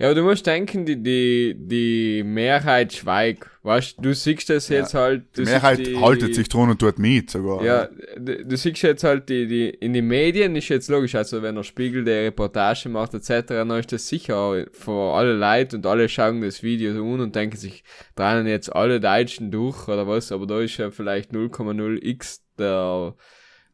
[0.00, 3.46] Ja, aber du musst denken, die, die, die Mehrheit schweigt.
[3.62, 5.24] Weißt du, siehst das jetzt halt.
[5.36, 7.62] Die Mehrheit die, haltet sich dran und tut mit sogar.
[7.62, 7.86] Ja,
[8.16, 11.54] du, du siehst jetzt halt die, die, in den Medien ist jetzt logisch, also wenn
[11.54, 16.08] der Spiegel die Reportage macht etc., dann ist das sicher für alle Leute und alle
[16.08, 17.84] schauen das Video an und denken sich,
[18.16, 23.14] drinnen jetzt alle Deutschen durch oder was, aber da ist ja vielleicht 0,0x der,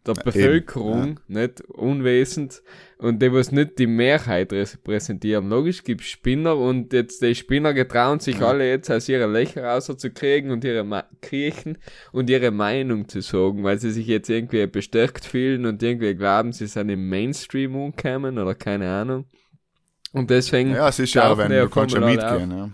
[0.07, 2.63] der Bevölkerung, nicht unwesend,
[2.99, 5.51] und die was nicht die Mehrheit repräsentieren.
[5.51, 10.51] Logisch gibt's Spinner und jetzt die Spinner getrauen sich alle jetzt aus ihre Löcher rauszukriegen
[10.51, 11.79] und ihre Ma kriechen
[12.13, 16.53] und ihre Meinung zu sagen, weil sie sich jetzt irgendwie bestärkt fühlen und irgendwie glauben,
[16.53, 19.27] sie sind im Mainstream umgekommen oder keine Ahnung.
[20.13, 20.71] Und deswegen.
[20.71, 22.51] Ja, es ist ja, wenn du kannst ja mitgehen.
[22.51, 22.57] Ja.
[22.57, 22.71] Ja.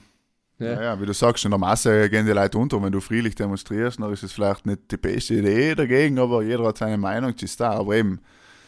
[0.62, 0.82] Ja.
[0.82, 2.82] ja, wie du sagst, in der Masse gehen die Leute unter.
[2.82, 6.64] Wenn du friedlich demonstrierst, dann ist es vielleicht nicht die beste Idee dagegen, aber jeder
[6.64, 7.70] hat seine Meinung, die ist da.
[7.72, 8.20] Aber eben,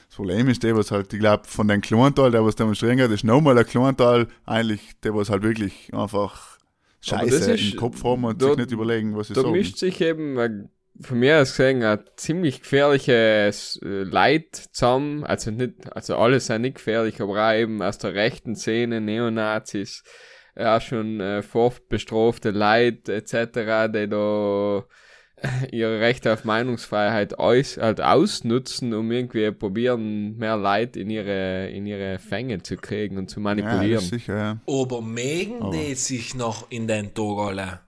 [0.08, 3.10] das Problem ist der, was halt, ich glaube, von den Kleinteil, der was demonstrieren geht,
[3.10, 6.58] ist nochmal ein Kleinteil, eigentlich der, was halt wirklich einfach
[7.00, 9.52] Scheiße ist- im Kopf haben und da- sich nicht überlegen, was sie Da sagen.
[9.52, 15.24] mischt sich eben, von mir aus gesehen, ein ziemlich gefährliches äh, Leid zusammen.
[15.24, 20.04] Also nicht, also alle sind nicht gefährlich, aber auch eben aus der rechten Szene, Neonazis,
[20.56, 23.32] ja schon äh, vorbestrafte Leid etc.,
[23.92, 24.84] die da
[25.36, 31.68] äh, ihre Rechte auf Meinungsfreiheit aus, halt ausnutzen, um irgendwie probieren, mehr Leid in ihre,
[31.70, 34.02] in ihre Fänge zu kriegen und zu ja, manipulieren.
[34.02, 34.60] ist sicher, ja.
[34.66, 37.80] Aber mögen Aber- die sich noch in den alle?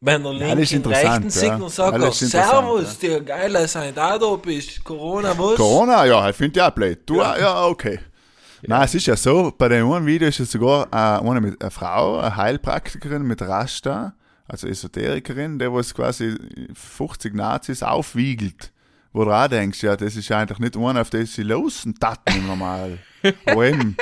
[0.00, 1.56] Wenn der Ja, linken interessant, Rechten ja.
[1.56, 5.56] und sagt, Ja, oh, Servus, der geile sein da bist, Corona, was?
[5.56, 7.00] Corona, ja, ich finde ja blöd.
[7.06, 7.98] Du, ja, okay.
[8.62, 11.60] Nein, es ist ja so, bei dem einen Video ist es sogar äh, eine, mit,
[11.60, 14.14] eine Frau, eine Heilpraktikerin mit Rasta,
[14.48, 16.34] also Esoterikerin, der was quasi
[16.74, 18.72] 50 Nazis aufwiegelt.
[19.12, 22.36] Wo du auch denkst, ja, das ist eigentlich nicht einer, auf das sie losen taten
[22.36, 22.98] im Normal.
[23.46, 23.96] Aber eben,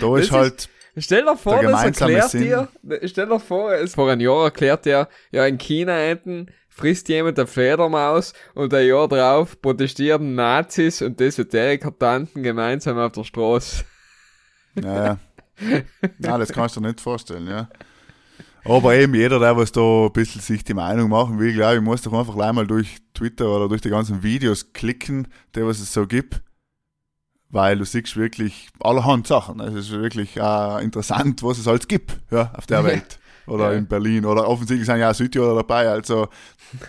[0.00, 2.42] da ist ist- halt, Stell dir vor, das erklärt Sinn.
[2.44, 2.68] dir,
[3.04, 7.38] stell dir vor, es vor einem Jahr erklärt er, ja, in China enten frisst jemand
[7.38, 13.84] eine Fledermaus und ein Jahr drauf protestieren Nazis und Esoteriker-Tanten gemeinsam auf der Straße.
[14.76, 15.18] Naja,
[16.18, 17.68] nein, das kannst du dir nicht vorstellen, ja.
[18.64, 21.82] Aber eben jeder, der was da ein bisschen sich die Meinung machen will, glaube ich,
[21.82, 25.78] muss doch einfach gleich mal durch Twitter oder durch die ganzen Videos klicken, die was
[25.78, 26.42] es so gibt.
[27.48, 29.60] Weil du siehst wirklich allerhand Sachen.
[29.60, 33.20] Es ist wirklich äh, interessant, was es alles gibt, ja, auf der Welt.
[33.46, 33.78] Oder Ja.
[33.78, 34.24] in Berlin.
[34.24, 35.88] Oder offensichtlich sind ja auch Südtiroler dabei.
[35.88, 36.28] Also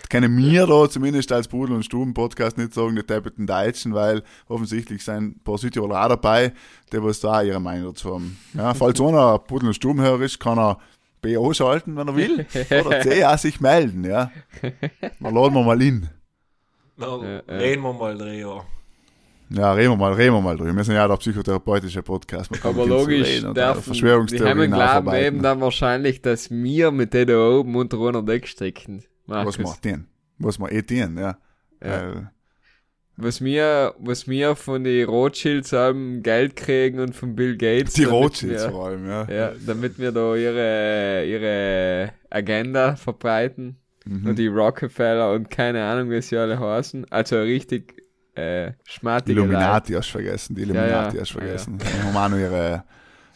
[0.09, 4.23] können wir da zumindest als Pudel und Stuben Podcast nicht sagen, die deppeten Deutschen, weil
[4.47, 6.53] offensichtlich sind ein paar Südtiroler auch dabei,
[6.91, 8.37] die was da auch ihre Meinung dazu haben.
[8.53, 10.77] Ja, falls einer Pudel und Stubenhörer ist, kann er
[11.21, 12.45] B schalten, wenn er will.
[12.85, 14.31] Oder C auch sich melden, ja.
[15.19, 16.09] Dann laden wir mal in.
[16.95, 17.41] Na, Ja, ja.
[17.47, 18.65] reden wir mal drüber.
[19.49, 20.75] Ja, reden wir mal, reden wir mal drüber.
[20.75, 22.51] Wir sind ja der psychotherapeutische Podcast.
[22.65, 24.03] Aber logisch, und darf, die
[24.43, 29.03] Heimen glauben eben dann wahrscheinlich, dass wir mit denen oben unter einer Decke stecken.
[29.25, 29.59] Was Markus.
[29.59, 30.07] macht den?
[30.37, 31.37] Was wir eh tun, ja.
[31.83, 32.01] Ja.
[32.01, 32.31] Weil,
[33.15, 37.93] Was wir, was wir von den Rothschilds haben Geld kriegen und von Bill Gates.
[37.93, 39.27] die Rothschilds wir- vor allem, ja.
[39.29, 43.77] Ja, damit wir da ihre, ihre Agenda verbreiten.
[44.05, 44.27] Mhm.
[44.27, 47.05] Und die Rockefeller und keine Ahnung, wie sie alle heißen.
[47.11, 47.95] Also richtig
[48.37, 51.21] äh, schmattige Illuminati hast du vergessen, die Illuminati ja.
[51.21, 51.47] hast du Ah, ja.
[51.47, 51.77] vergessen.
[51.79, 52.83] Die haben auch noch ihre,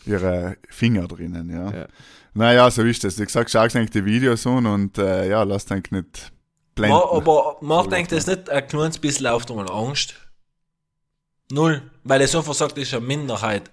[0.06, 1.72] ihre Finger drinnen, ja.
[1.72, 1.88] Ja.
[2.34, 3.20] Naja, so ist das.
[3.20, 6.32] Wie gesagt, schau eigentlich die Videos an und äh, ja, lass dich nicht
[6.76, 6.96] blenden.
[6.98, 10.16] Ma, aber macht eigentlich das nicht ein kleines bisschen auf einmal Angst?
[11.52, 11.82] Null.
[12.04, 13.70] Weil es einfach sagt, das ist eine Minderheit.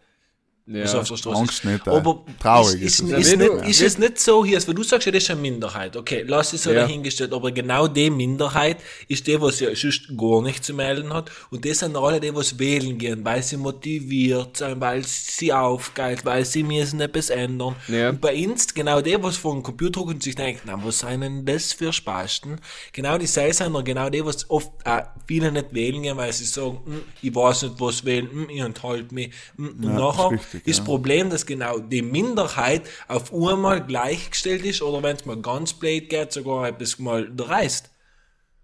[0.70, 0.84] Ja.
[0.84, 1.86] was auf der Straße Angst nicht.
[1.86, 4.74] Äh, Aber traurig ist, ist ist, ist, nicht, wenn ist es nicht so hier, weil
[4.74, 5.96] du sagst ja, das ist eine Minderheit.
[5.96, 6.82] Okay, lass es so Ja.
[6.82, 8.78] dahingestellt, aber genau die Minderheit
[9.08, 11.30] ist die, was ja sonst gar nicht zu melden hat.
[11.50, 16.24] Und das sind alle die, was wählen gehen, weil sie motiviert sind, weil sie aufgeht,
[16.24, 17.74] weil sie müssen etwas ändern.
[17.88, 18.10] Ja.
[18.10, 20.98] Und bei uns, genau die, was vor dem Computer gucken und sich denken, na, was
[21.00, 22.60] sind denn das für Spasten?
[22.92, 26.32] Genau die sei sind noch genau die, was oft auch viele nicht wählen gehen, weil
[26.32, 29.30] sie sagen, hm, ich weiß nicht, was wählen, hm, ich enthalte mich.
[29.56, 30.82] Hm, und Ja, nachher ist richtig, ist ja.
[30.82, 35.72] das Problem, dass genau die Minderheit auf einmal gleichgestellt ist oder wenn es mal ganz
[35.72, 37.90] blöd geht, sogar etwas mal reißt.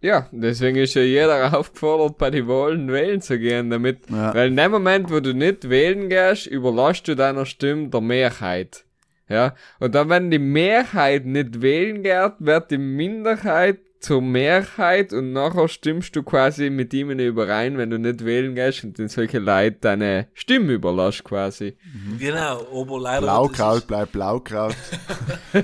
[0.00, 4.34] Ja, deswegen ist ja jeder aufgefordert, bei den Wahlen wählen zu gehen, damit, Ja.
[4.34, 8.84] weil in dem Moment, wo du nicht wählen gehst, überlässt du deiner Stimme der Mehrheit.
[9.26, 15.32] Ja, und dann, wenn die Mehrheit nicht wählen geht, wird die Minderheit zur Mehrheit und
[15.32, 19.38] nachher stimmst du quasi mit ihm überein, wenn du nicht wählen gehst und den solche
[19.38, 21.78] Leute deine Stimme überlässt quasi.
[22.18, 23.22] Genau, aber leider.
[23.22, 24.76] Blaukraut bleibt Blaukraut.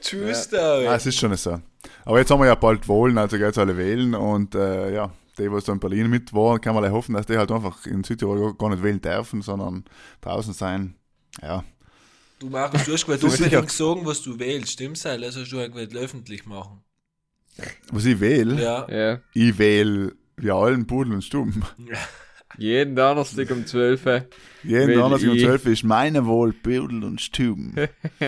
[0.00, 0.84] True Story.
[0.84, 1.60] Ja, es ist schon so.
[2.06, 5.52] Aber jetzt haben wir ja bald Wahlen, also geht's alle wählen und äh, ja, die,
[5.52, 8.02] was da in Berlin mit waren, kann man ja hoffen, dass die halt einfach in
[8.02, 9.84] Südtirol gar nicht wählen dürfen, sondern
[10.22, 10.94] draußen sein.
[11.42, 11.64] Ja,
[12.40, 13.24] Du Markus, du hast sicher.
[13.26, 15.02] unbedingt sagen, was du wählst, stimmt's?
[15.02, 16.82] Das hast du gewollt öffentlich machen.
[17.92, 18.86] was ich wähle, Ja.
[18.90, 21.62] Ja, ich wähle wie allen Pudel und Stumm.
[22.56, 24.26] jeden Donnerstag um 12 Uhr
[24.62, 25.44] Jeden Donnerstag um ich.
[25.44, 27.74] 12 Uhr ist meine Wahl Pudel und Stumm.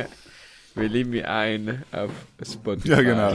[0.74, 2.10] will ich mich ein auf
[2.42, 2.88] Spotify.
[2.90, 3.34] Ja, genau.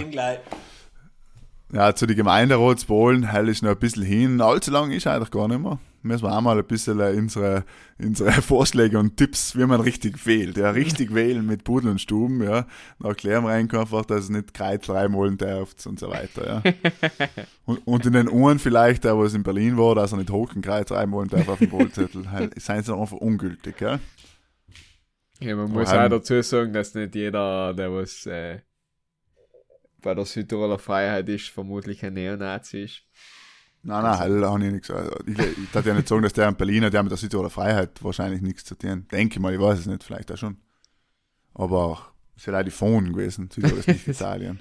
[1.73, 4.41] Ja, zu den Gemeinderatswahlen hell ist noch ein bisschen hin.
[4.41, 5.79] Allzu lang ist eigentlich gar nicht mehr.
[6.03, 7.65] Müssen wir auch mal ein bisschen äh, unsere,
[7.97, 10.57] unsere Vorschläge und Tipps, wie man richtig wählt.
[10.57, 12.65] Ja, richtig wählen mit Pudel und Stuben, ja.
[12.99, 16.73] Da erklären wir einfach, dass es nicht Kreuz reinholen darf und so weiter, ja.
[17.65, 20.91] und, und in den Uhren vielleicht, der was in Berlin war, dass er nicht Hochenkreuz
[20.91, 23.99] reinholen darf auf dem Wahlzettel, halt, seien sie einfach ungültig, ja.
[25.39, 28.61] Ja, man muss auch dazu sagen, dass nicht jeder, der was äh,
[30.01, 33.06] bei der Südtiroler Freiheit ist, vermutlich ein Neonazi ist.
[33.87, 35.23] Nein, nein, hell habe ich nicht gesagt.
[35.25, 38.03] Ich, ich darf ja nicht sagen, dass der in Berliner, der mit der Südtiroler Freiheit
[38.03, 39.07] wahrscheinlich nichts zu tun.
[39.09, 40.57] Denke ich mal, ich weiß es nicht, vielleicht auch schon.
[41.53, 41.97] Aber
[42.35, 43.49] es ist ja auch die Phone gewesen.
[43.49, 44.59] Südtirol ist nicht Italien.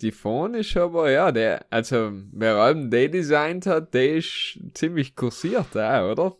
[0.00, 5.14] Die Phone ist aber, ja, der, also, wer allem den designt hat, der ist ziemlich
[5.14, 6.36] kursiert auch, oder?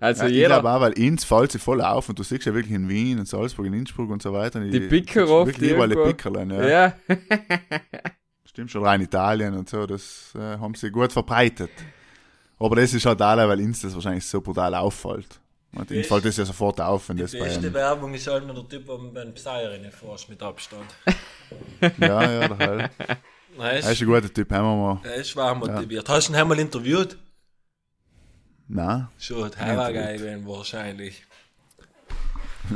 [0.00, 2.46] Also ja, ich jeder, glaube auch, weil ins fällt sie voll auf und du siehst
[2.46, 4.58] ja wirklich in Wien, in Salzburg, in Innsbruck und so weiter.
[4.60, 6.10] Die Picker oft Wirklich überall die irgendwo.
[6.12, 6.66] Pickerlein, ja.
[6.66, 6.94] ja.
[8.52, 11.70] Stimmt schon, rein Italien und so, das äh, haben sie gut verbreitet.
[12.58, 15.40] Aber das ist halt auch, weil uns das wahrscheinlich so brutal auffällt.
[15.74, 18.12] Und ihnen Best- fällt das ja sofort auf, wenn Die das bei beste einem, Werbung
[18.12, 20.84] ist halt nur der Typ, der beim Psy fährst mit Abstand.
[21.98, 22.90] Ja, ja, der Hell.
[23.58, 25.00] Er ist ein guter Typ, haben wir mal.
[25.02, 26.08] er ist schwer motiviert.
[26.08, 27.18] Hast du ihn einmal interviewt?
[28.68, 31.26] Nein, Schon, der war geil gewesen, wahrscheinlich.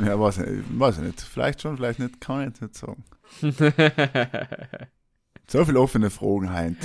[0.05, 1.21] ja, weiß ich, weiß ich nicht.
[1.21, 3.03] Vielleicht schon, vielleicht nicht, kann ich jetzt nicht sagen.
[5.49, 6.75] So viele offene Fragen heute.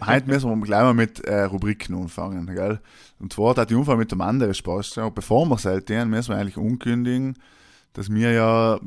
[0.06, 2.80] heute müssen wir gleich mal mit äh, Rubriken anfangen, gell?
[3.18, 4.94] Und zwar hat die Unfall mit dem anderen Spaß.
[4.94, 7.36] Ja, bevor wir selten müssen wir eigentlich ankündigen,
[7.92, 8.80] dass wir ja,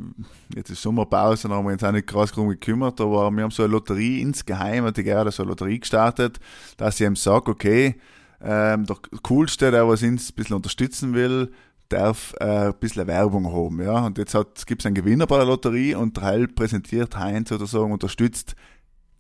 [0.55, 3.51] jetzt ist Sommerpause, da haben wir uns auch nicht krass drum gekümmert, aber wir haben
[3.51, 6.39] so eine Lotterie insgeheim, hat die gerade so eine Lotterie gestartet,
[6.77, 7.97] dass ich ihm sage, okay,
[8.41, 11.51] ähm, der Coolste, der was uns ein bisschen unterstützen will,
[11.89, 14.03] darf äh, ein bisschen Werbung haben, ja.
[14.03, 17.91] Und jetzt gibt es einen Gewinner bei der Lotterie und der Hell präsentiert Heinz sozusagen,
[17.91, 18.55] unterstützt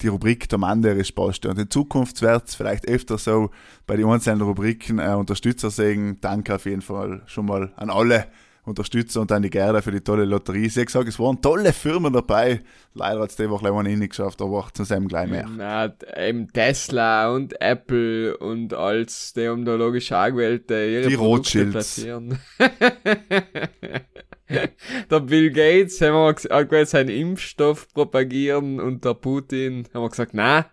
[0.01, 1.45] die Rubrik der Mann, der ist Post.
[1.45, 3.49] Und in Zukunft wird es vielleicht öfter so
[3.87, 6.17] bei den einzelnen Rubriken äh, Unterstützer sagen.
[6.21, 8.27] Danke auf jeden Fall schon mal an alle
[8.63, 10.69] Unterstützer und an die Gerda für die tolle Lotterie.
[10.69, 12.61] Sie hat gesagt, es waren tolle Firmen dabei.
[12.93, 15.49] Leider hat es die Woche leider nicht geschafft, aber zu seinem gleich mehr.
[15.49, 21.09] Na, eben Tesla und Apple und als die haben da logisch auch gewählt, äh, ihre
[21.09, 21.71] Die Produkte Rothschilds.
[21.71, 22.37] platzieren.
[25.09, 30.01] der Bill Gates haben wir ges- hat gewählt, seinen Impfstoff propagieren und der Putin haben
[30.03, 30.65] wir gesagt, na,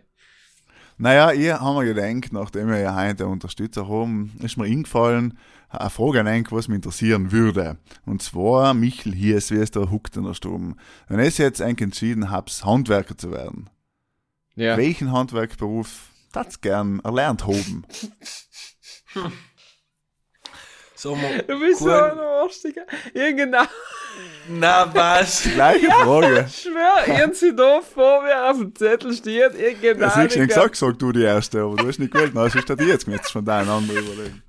[0.98, 5.38] Naja, ich habe mir gedacht, nachdem wir ja heute einen Unterstützer haben, ist mir eingefallen,
[5.69, 7.78] eine Frage an einen, was mich interessieren würde.
[8.06, 10.76] Und zwar, Michel Hies, wie ist der Huckt in der Stube?
[11.08, 13.69] Wenn ich jetzt eigentlich entschieden habe, Handwerker zu werden,
[14.56, 14.78] Ja.
[14.78, 17.86] welchen Handwerkberuf das gern erlernt haben?
[21.04, 22.84] So, Du bist so ein Arschtiger.
[23.13, 23.63] Ja, genau.
[24.48, 25.44] Na was?
[25.54, 26.46] Gleiche Frage.
[26.48, 30.06] Ich schwör, ihr sie da vor mir auf dem Zettel steht, ihr genau.
[30.06, 32.32] Das ist schon gesagt, sag du die erste, aber du hast nicht gewählt.
[32.34, 34.44] Na, was ist die jetzt jetzt von deinen anderen überlegen?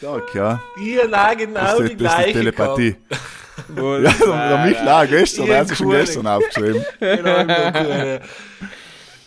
[0.00, 0.58] Sag, ja.
[0.82, 2.32] Ihr na genau Das die ist, das ist die gleiche.
[2.32, 2.96] Telepathie.
[3.68, 6.82] Wohl, Ja, der Michel auch gestern, der hat sich schon gestern aufgeschrieben.
[6.98, 8.20] Genau, ähm,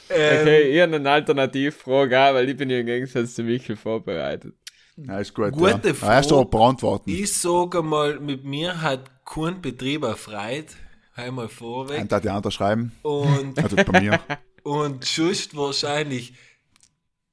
[0.10, 4.56] Okay, ich habe eine Alternativfrage auch, weil ich bin ja im Gegensatz zu Michel vorbereitet.
[5.08, 5.54] Ja, ist gut.
[5.54, 5.94] Gute ja.
[6.02, 7.02] Ah, Erst aber.
[7.06, 10.68] Ich sage mal, mit mir hat kein Betrieb erfreut.
[11.16, 12.00] Einmal vorweg.
[12.00, 12.92] Ein die unterschreiben.
[13.02, 14.20] Und, Also bei mir.
[14.64, 16.34] und just wahrscheinlich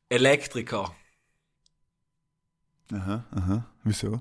[0.09, 0.95] Elektriker.
[2.93, 3.67] Aha, aha.
[3.85, 4.21] Wieso?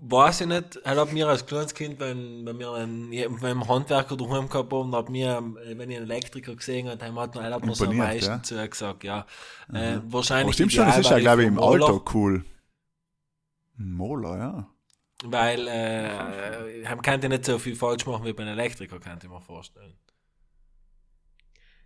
[0.00, 4.16] Weiß ich nicht, halt hab mir als kleines Kind, wenn, wenn wir einen, wenn Handwerker
[4.16, 7.64] daheim gehabt haben, hab mir, wenn ich einen Elektriker gesehen habe, dann hat mir, hat
[7.64, 8.42] mir so am meisten ja?
[8.42, 9.26] zu gesagt, ja.
[9.72, 10.44] Äh, wahrscheinlich.
[10.44, 12.44] Aber stimmt schon, das ideal ist ja, glaube ich, im Alter cool.
[13.76, 14.68] Moller, ja.
[15.24, 19.18] Weil, äh, man kann ja nicht so viel falsch machen wie bei einem Elektriker, kann
[19.22, 19.94] ich mir vorstellen.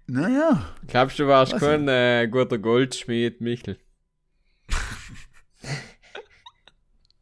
[0.07, 0.75] Naja.
[0.87, 3.79] Glaubst du, warst kein äh, guter Goldschmied, Michel?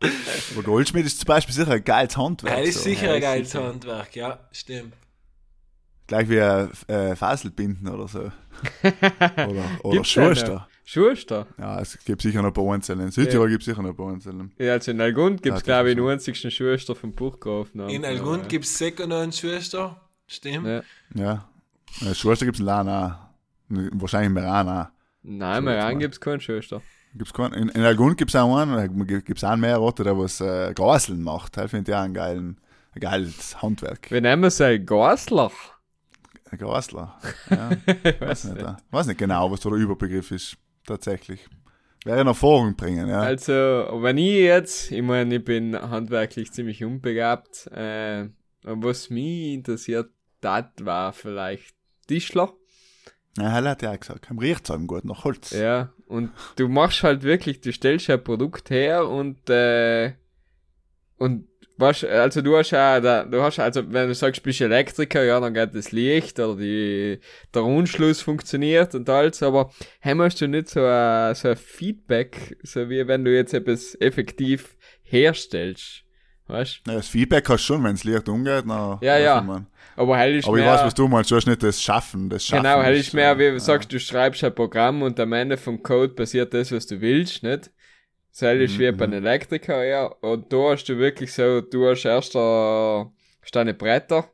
[0.53, 2.53] Aber Goldschmied ist zum Beispiel sicher ein geiles Handwerk.
[2.57, 2.85] Ja, das ist so.
[2.85, 3.65] sicher ja, ein geiles sicher.
[3.65, 4.95] Handwerk, ja, stimmt.
[6.07, 8.19] Gleich wie ein äh, Faselbinden oder so.
[8.83, 10.05] Oder, oder einen?
[10.05, 10.69] Schuster.
[10.85, 11.47] Schuster?
[11.57, 13.05] Ja, es gibt sicher noch ein paar Einzelne.
[13.05, 14.51] In Südtirol gibt es sicher noch ein paar Einzelne.
[14.59, 17.89] Ja, also in Algund gibt es, Ja, glaube ich, den einzigsten Schuster vom Buchgrafen.
[17.89, 20.67] In Algund gibt es sicher noch eine Schwester, stimmt.
[20.67, 20.83] Ja.
[21.15, 21.49] Ja.
[22.13, 23.13] Schuster gibt es in Lahn auch.
[23.69, 24.87] Wahrscheinlich in Meran auch.
[25.23, 25.99] Nein, rein mal.
[25.99, 26.83] gibt es keinen Schuster.
[27.15, 27.55] Gibt's keinen.
[27.55, 30.73] In, in Algund gibt es auch einen, gibt es auch mehr Rotte, der was äh,
[30.75, 31.57] Graseln macht.
[31.57, 32.61] Das finde ich auch ein, geilen,
[32.95, 34.11] ein geiles Handwerk.
[34.11, 35.51] Wir nennen es ein Gasler.
[36.51, 37.19] Ein Grasler.
[37.49, 37.71] Ja,
[38.05, 38.67] ich weiß nicht, nicht.
[38.67, 38.77] ja.
[38.91, 40.57] weiß nicht genau, was da der Überbegriff ist.
[40.87, 41.49] Tatsächlich.
[42.05, 43.21] Wäre in Erfahrung bringen, ja.
[43.21, 48.29] Also, wenn ich jetzt, ich meine, ich bin handwerklich ziemlich unbegabt, äh,
[48.63, 51.75] was mich interessiert, das war vielleicht
[52.07, 52.55] Tischler.
[53.37, 55.51] Ja, Helle hat ja auch gesagt, riecht es einem gut nach Holz.
[55.51, 60.13] Ja, und du machst halt wirklich, du stellst ein Produkt her und, äh,
[61.19, 61.47] und
[61.77, 65.55] was, also du hast ja, du hast also, wenn du sagst, bist Elektriker, ja, dann
[65.55, 67.21] geht das Licht oder die,
[67.55, 69.73] der Unschluss funktioniert und alles, aber
[70.05, 73.97] heim hast du nicht so ein, so ein Feedback, so wie wenn du jetzt etwas
[74.01, 76.03] effektiv herstellst,
[76.51, 76.83] weißt?
[76.87, 78.65] Ja, das Feedback hast du schon, wenn das Licht umgeht.
[78.67, 79.41] Na, Ja, ja.
[79.41, 79.67] ich.
[79.97, 81.31] Aber hell ist Aber ich mehr, weiß, was du meinst.
[81.31, 82.63] Du hast nicht das Schaffen, das Schaffen.
[82.63, 85.57] Genau, hell ist mehr, wie äh, du sagst, du schreibst ein Programm und am Ende
[85.57, 87.71] vom Code passiert das, was du willst, nicht?
[88.31, 90.07] So hell ist Mhm, wie bei einem Elektriker, ja.
[90.07, 93.05] Und da hast du wirklich so, du hast erst äh,
[93.53, 94.31] deine Bretter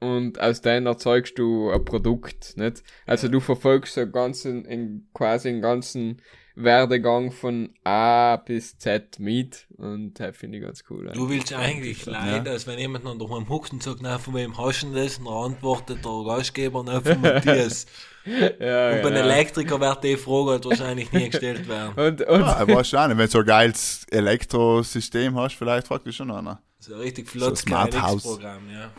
[0.00, 2.82] und aus denen erzeugst du ein Produkt, nicht?
[3.06, 6.20] Also du verfolgst so ganzen, in, quasi den ganzen
[6.56, 11.10] Werdegang von A bis Z mit und das finde ich ganz cool.
[11.12, 14.56] Du willst eigentlich leiden, als wenn jemand noch daheim huckt und sagt, na, von wem
[14.56, 15.18] hast du denn das?
[15.18, 17.84] Und dann antwortet der Gastgeber, na, von Matthias.
[18.24, 19.20] ja, Und bei einem genau.
[19.20, 21.92] Elektriker wird die Frage halt wahrscheinlich nie gestellt werden.
[21.96, 26.06] Und, und, Ja, ich weiß schon, wenn du so ein geiles Elektrosystem hast, vielleicht fragt
[26.06, 26.62] dich schon einer.
[26.78, 28.22] So ein richtig flottes So Smart House.
[28.22, 28.90] Programm, ja.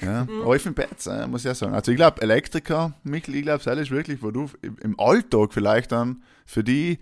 [0.00, 0.42] Ja, Mhm.
[0.42, 1.74] aber ich finde besser, muss ich ja sagen.
[1.74, 5.52] Also ich glaube, Elektriker, Michael, ich glaube, das ist wirklich, wo du im im Alltag
[5.52, 6.98] vielleicht dann für die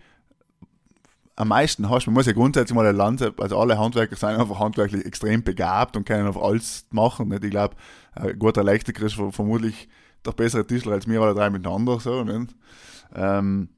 [1.37, 2.07] am meisten hast.
[2.07, 5.97] Man muss ja grundsätzlich mal ein Land, also alle Handwerker sind einfach handwerklich extrem begabt
[5.97, 7.29] und können einfach alles machen.
[7.29, 7.45] Nicht?
[7.45, 7.77] Ich glaube,
[8.15, 9.89] ein guter Elektriker ist ver- vermutlich
[10.27, 12.01] der bessere Tischler als wir alle drei miteinander.
[12.01, 12.55] So, nicht?
[13.15, 13.69] Ähm,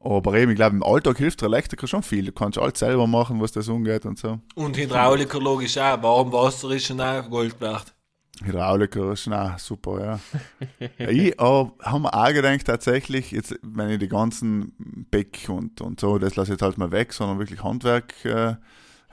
[0.00, 2.26] aber eben, ich glaube, im Alltag hilft der Elektriker schon viel.
[2.26, 4.38] Du kannst alles selber machen, was das umgeht und so.
[4.54, 6.00] Und Hydrauliker logisch auch.
[6.02, 7.93] Warm Wasser ist schon auch Gold wert.
[8.42, 11.08] Hydrauliker auch super, ja.
[11.08, 14.74] ich habe mir auch gedacht, tatsächlich, jetzt, wenn ich die ganzen
[15.10, 18.56] Beck und, und so, das lasse ich jetzt halt mal weg, sondern wirklich Handwerk, äh,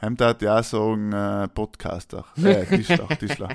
[0.01, 3.49] da ja sagen, äh, Podcaster, äh, Tischler, Tischler.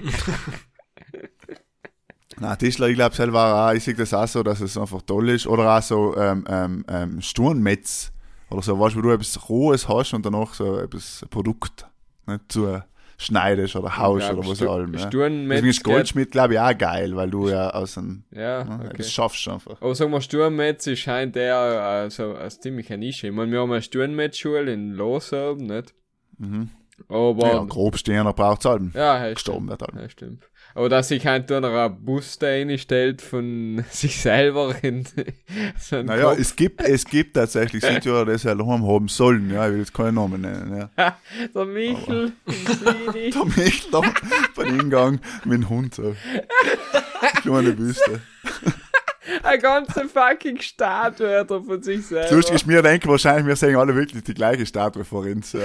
[2.38, 5.31] Na, Tischler, ich glaube selber auch, ich sehe das auch so, dass es einfach toll
[5.31, 5.46] ist.
[5.46, 8.12] Oder auch so ähm, ähm, ähm, Sturmmetz
[8.50, 11.87] oder so, weißt du, wo du etwas Rohes hast und danach so etwas Produkt
[12.26, 12.83] nicht, zu
[13.18, 14.98] schneidest oder haust oder was auch immer.
[14.98, 15.07] Ja.
[15.07, 18.81] Sturmmetz Deswegen ist Goldschmied, glaube ich, auch geil, weil du ja aus einem, Ja, ja,
[18.85, 18.96] okay.
[18.98, 19.81] das schaffst du einfach.
[19.81, 23.29] Aber sagen wir, Sturmmetz scheint der also als ziemlich eine Nische.
[23.29, 25.94] Ich meine, wir haben eine Sturmmetzschule in Los oben, nicht?
[26.38, 26.71] Mhm.
[27.08, 28.94] Aber, ja, grob stehen, braucht es halt.
[28.94, 29.81] ja hey, Gestorben stimmt.
[29.81, 30.02] wird halt.
[30.02, 30.42] Ja, stimmt.
[30.77, 35.04] Aber dass sich halt da noch ein Booster reinstellt von sich selber in
[35.81, 36.38] so einen Naja, Kopf.
[36.38, 39.79] es gibt, es gibt tatsächlich Südtiroler, die es ja daheim haben sollen, ja, ich will
[39.79, 41.16] jetzt keinen Namen nennen, ja.
[41.54, 42.33] Der Michel.
[42.46, 44.02] Der Michel da
[44.54, 46.14] beim Eingang mit dem Hund so.
[47.40, 48.20] Kleine Büste.
[49.44, 52.24] eine ganze fucking Statue hat er von sich selber.
[52.24, 55.52] Das Lustige ist, wir denken wahrscheinlich, wir sehen alle wirklich die gleiche Statue vor uns.
[55.54, 55.60] Ja.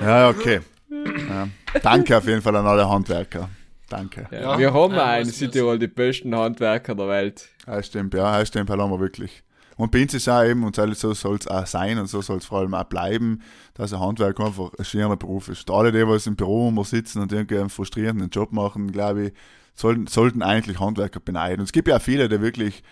[0.00, 0.60] Ja, okay.
[0.90, 1.48] Ja.
[1.82, 3.48] Danke auf jeden Fall an alle Handwerker.
[3.88, 4.26] Danke.
[4.30, 7.48] Ja, Ja, wir haben ja, ja in muss- Südtirol die besten Handwerker der Welt.
[7.66, 9.42] Ja, stimmt, ja, ja, stimmt, haben wir wirklich.
[9.76, 12.38] Und bei uns ist auch eben, und so soll es auch sein und so soll
[12.38, 13.42] es vor allem auch bleiben,
[13.74, 15.70] dass ein Handwerk einfach ein schöner Beruf ist.
[15.70, 19.32] Alle, die, was im Büro immer sitzen und irgendwie einen frustrierenden Job machen, glaube ich,
[19.74, 21.60] sollten, sollten eigentlich Handwerker beneiden.
[21.60, 22.82] Und es gibt ja auch viele, die wirklich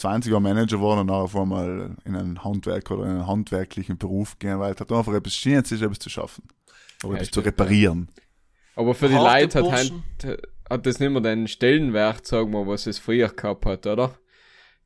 [0.00, 3.98] 20 Jahre Manager waren und nachher auf einmal in einen Handwerk oder in einen handwerklichen
[3.98, 6.44] Beruf gehen, weil es hat einfach etwas Schönes ist, etwas zu schaffen.
[7.04, 8.08] Oder Ja, etwas zu reparieren.
[8.76, 10.02] Aber für die Leute hat, Burschen.
[10.22, 10.38] hat,
[10.70, 14.14] hat das nicht mehr den Stellenwert, sagen wir, was es früher gehabt hat, oder?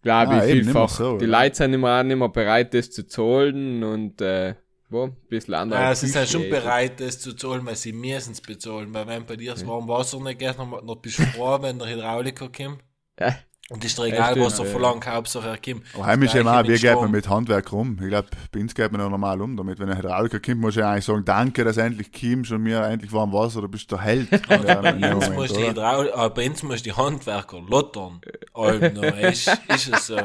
[0.02, 0.88] Glaube Ah, ich, vielfach.
[0.90, 1.24] so, die.
[1.26, 4.54] Leute sind immer auch nicht mehr bereit, das zu zahlen und, äh,
[4.90, 5.80] wo, ein bisschen andere.
[5.80, 8.92] Ja, sie sind schon bereit, das zu zahlen, weil sie müssen es bezahlen.
[8.92, 11.88] Weil wenn bei dir das warme Wasser nicht geht, dann bist du froh, wenn der
[11.88, 12.80] Hydrauliker kommt.
[13.18, 13.34] Ja.
[13.70, 14.70] Und ist Ja, egal, stimmt, was er ja.
[14.72, 15.86] verlangt, Hauptsache er kommt.
[15.94, 17.98] Aber heimisch Das eben auch, wie mit geht man mit Handwerk rum?
[18.02, 19.78] Ich glaube, bei uns geht man ja normal um damit.
[19.78, 23.10] Wenn ein Hydrauliker kommt, muss ich eigentlich sagen, danke, dass endlich kommst und mir endlich
[23.10, 24.28] warm Wasser, du bist der Held.
[24.64, 25.70] Ja, Bei uns Moment, die oder?
[25.70, 28.20] Hydraul bei uns musst die Handwerker lottern.
[28.52, 30.16] Alben, ist, ist es so.
[30.16, 30.24] ja,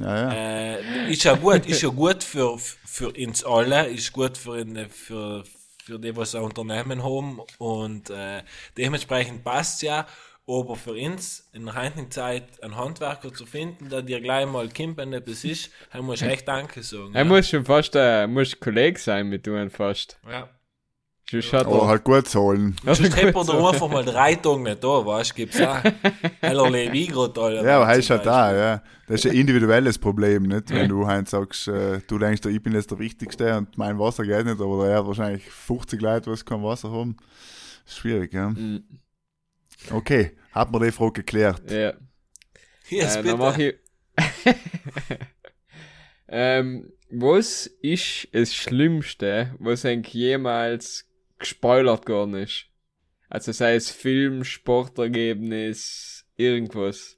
[0.00, 0.32] ja.
[0.32, 4.88] Äh, ist ja gut, ist ja gut für, für uns alle, ist gut für, in,
[4.88, 5.44] für,
[5.84, 8.42] für die, was ein Unternehmen haben und äh,
[8.76, 10.06] dementsprechend passt ja.
[10.46, 14.68] Aber für uns in der heutigen Zeit einen Handwerker zu finden, der dir gleich mal
[14.76, 17.14] wenn etwas ist, da muss ich echt Danke sagen.
[17.14, 20.18] Er muss schon fast, äh, muss Kollege sein mit dir fast.
[20.30, 20.48] ja.
[21.30, 22.76] Sonst hat Aber er, halt gut zahlen.
[22.86, 25.58] hat Sonst er hätte man da einfach mal drei Tage nicht da, weißt du, gibt's
[25.60, 25.78] auch.
[26.42, 27.64] Heller Levi gerade alle.
[27.64, 28.82] Ja, aber heißt halt da, ja.
[29.08, 30.70] Das ist ein individuelles Problem, nicht?
[30.70, 34.24] Wenn du halt sagst, äh, du denkst, ich bin jetzt der Wichtigste und mein Wasser
[34.24, 37.16] geht nicht, aber er hat wahrscheinlich 50 Leute, die kein Wasser haben.
[37.86, 38.50] Schwierig, ja.
[38.50, 38.84] Mhm.
[39.90, 41.70] Okay, hat man die Frage geklärt.
[41.70, 41.94] Ja.
[42.88, 43.28] Yes, äh, bitte.
[43.30, 43.74] dann mach ich.
[46.28, 51.08] ähm, was ist das Schlimmste, was eigentlich jemals
[51.38, 52.66] gespoilert worden ist?
[53.28, 57.16] Also sei es Film, Sportergebnis, irgendwas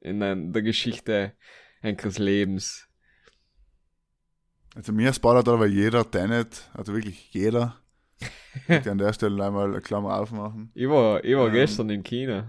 [0.00, 1.32] in der Geschichte
[1.82, 2.88] eines Lebens.
[4.74, 7.80] Also mir spoilert aber jeder Tenet, also wirklich jeder.
[8.68, 10.70] Ich kann an der Stelle einmal eine Klammer aufmachen.
[10.74, 11.52] Ich war, ich war Ähm.
[11.52, 12.42] gestern im Kino.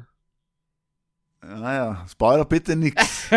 [1.44, 3.30] Naja, Spoiler bitte nix.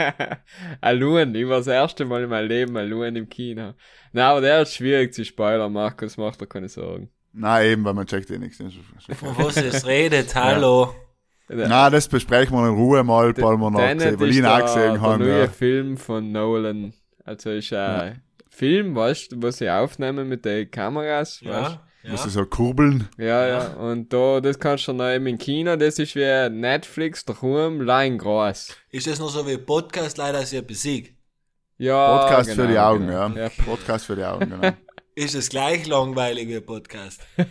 [0.80, 3.74] Alun, ich war das erste Mal in meinem Leben Alun im Kino.
[4.12, 7.10] Na, aber der ist schwierig zu spoilern, Markus, macht dir keine Sorgen.
[7.32, 8.58] Nein, eben, weil man checkt eh nichts.
[8.58, 10.92] Das ist schon- Von was es redet, hallo.
[11.48, 14.54] Nein, das besprechen wir in Ruhe mal, weil wir noch gesehen, weil ich ihn der,
[14.54, 15.18] auch gesehen der habe.
[15.24, 15.48] neue Ja.
[15.48, 16.92] Film von Nolan.
[17.24, 18.20] Also ist ein
[18.60, 22.28] Film, weißt du, was sie aufnehmen mit den Kameras, weißt Ja, Musst ja.
[22.28, 23.08] du so kurbeln?
[23.16, 27.24] Ja, ja, und da, das kannst du dann eben im Kino, das ist wie Netflix,
[27.24, 28.76] daheim, line groß.
[28.90, 31.14] Ist das noch so wie Podcast leider sehr besiegt?
[31.78, 33.28] Ja, Podcast für die genau, Augen, genau.
[33.28, 33.48] ja.
[33.64, 34.76] Podcast für die Augen, genau.
[35.14, 37.20] Ist es gleich langweilig wie Podcast?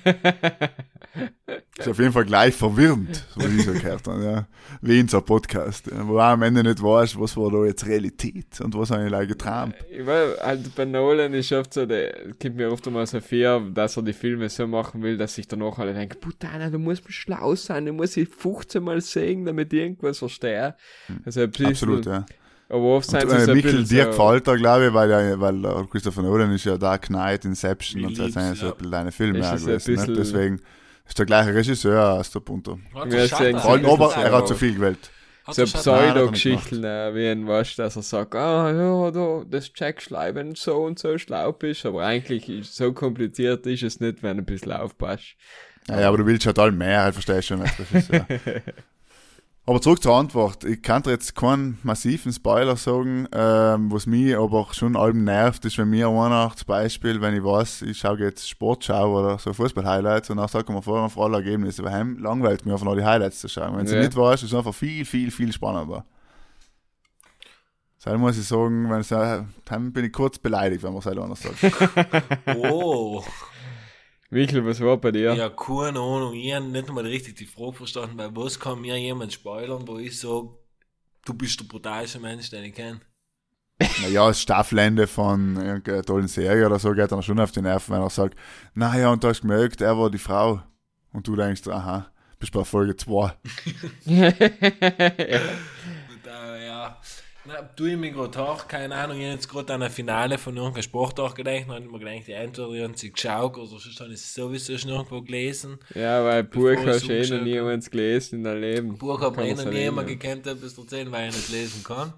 [1.78, 4.48] Ist auf jeden Fall gleich verwirrend, so wie ich so gehört habe, ja.
[4.82, 6.08] Wie in so einem Podcast, ja.
[6.08, 9.12] wo du am Ende nicht weißt, was war da jetzt Realität und was habe ich
[9.12, 9.76] like geträumt.
[9.90, 13.72] Ich weiß, halt bei Nolan ist oft so, der gibt mir oft mal so viel,
[13.74, 17.04] dass er die Filme so machen will, dass ich danach alle denke, Putana, du musst
[17.12, 20.76] schlau sein, du musst sie 15 Mal sehen, damit ich irgendwas verstehe.
[21.26, 22.26] Also ein bisschen, Absolut, ja.
[22.70, 24.88] Aber oft sind Und, sie äh, so ein Michael, bisschen dir so, gefällt er, glaube
[24.88, 28.24] ich, weil, er, weil er, Christopher Nolan ist ja Dark Knight, Inception Ich und so
[28.24, 28.72] lieb's, sind so ja.
[28.72, 29.94] ein bisschen deine Filme Ist auch gewesen.
[29.96, 30.08] Nicht?
[30.20, 30.62] Deswegen
[31.08, 32.80] ist der gleiche Regisseur als der Punto.
[32.94, 35.10] Ja, er ist aber er hat so- zu viel gewählt.
[35.50, 40.56] so Pseudo-Geschichten, äh, wie ein was, dass er sagt, ah, ja, du, das wenn du
[40.56, 44.44] so und so schlau bist, aber eigentlich ist so kompliziert ist es nicht, wenn du
[44.44, 45.36] ein bisschen aufpasst.
[45.88, 47.62] Ja, ja, aber du willst halt all mehr, halt, verstehst du schon.
[47.62, 48.28] als Regisseur.
[49.70, 50.64] aber zurück zur Antwort.
[50.64, 55.64] Ich kann dir jetzt keinen massiven Spoiler sagen, ähm, was mich aber schon allem nervt,
[55.64, 59.54] ist, wenn mir einer zum Beispiel, wenn ich weiß, ich schaue jetzt Sportschau oder so
[59.54, 62.96] Fußball-Highlights und dann sagt man vorher vor alle Ergebnisse, weil heim langweilt mir einfach noch
[62.96, 63.78] die Highlights zu schauen.
[63.78, 64.00] Wenn Ja.
[64.00, 66.04] nicht weißt, ist es einfach viel, viel, viel spannender.
[68.00, 71.20] Deshalb muss ich sagen, wenn es, dann bin ich kurz beleidigt, wenn man es halt
[71.20, 71.60] anders sagt.
[72.58, 73.24] Oh,
[74.32, 75.34] Michael, was war bei dir?
[75.34, 76.34] ja, keine Ahnung.
[76.36, 79.98] Ich habe nicht mal richtig die Frage verstanden, weil was kann mir jemand spoilern, wo
[79.98, 80.50] ich sage,
[81.26, 83.02] du bist der brutalste Mensch, den ich kenne.
[84.02, 87.96] Naja, das Staffelende von irgendeiner tollen Serie oder so geht dann schon auf die Nerven,
[87.96, 88.38] wenn er sagt,
[88.76, 90.62] naja, und du hast gemerkt, er war die Frau.
[91.12, 93.34] Und du denkst, aha, bist bei Folge 2.
[97.46, 100.38] Na, du ich mir gerade auch, keine Ahnung, ich habe jetzt gerade an ein Finale
[100.38, 103.68] von irgendeinem Sportart gedacht, dann habe ich mir gedacht, die entweder haben sie geschaut oder
[103.68, 105.80] sonst habe ich es sowieso schon irgendwo gelesen.
[105.96, 108.98] Ja, weil Buch ich hast du eh noch zugeschaut niemals gelesen in deinem Leben.
[108.98, 110.02] Buch hat eh man's noch nie ja.
[110.04, 112.14] gekannt, etwas erzählen, weil ich nicht lesen kann.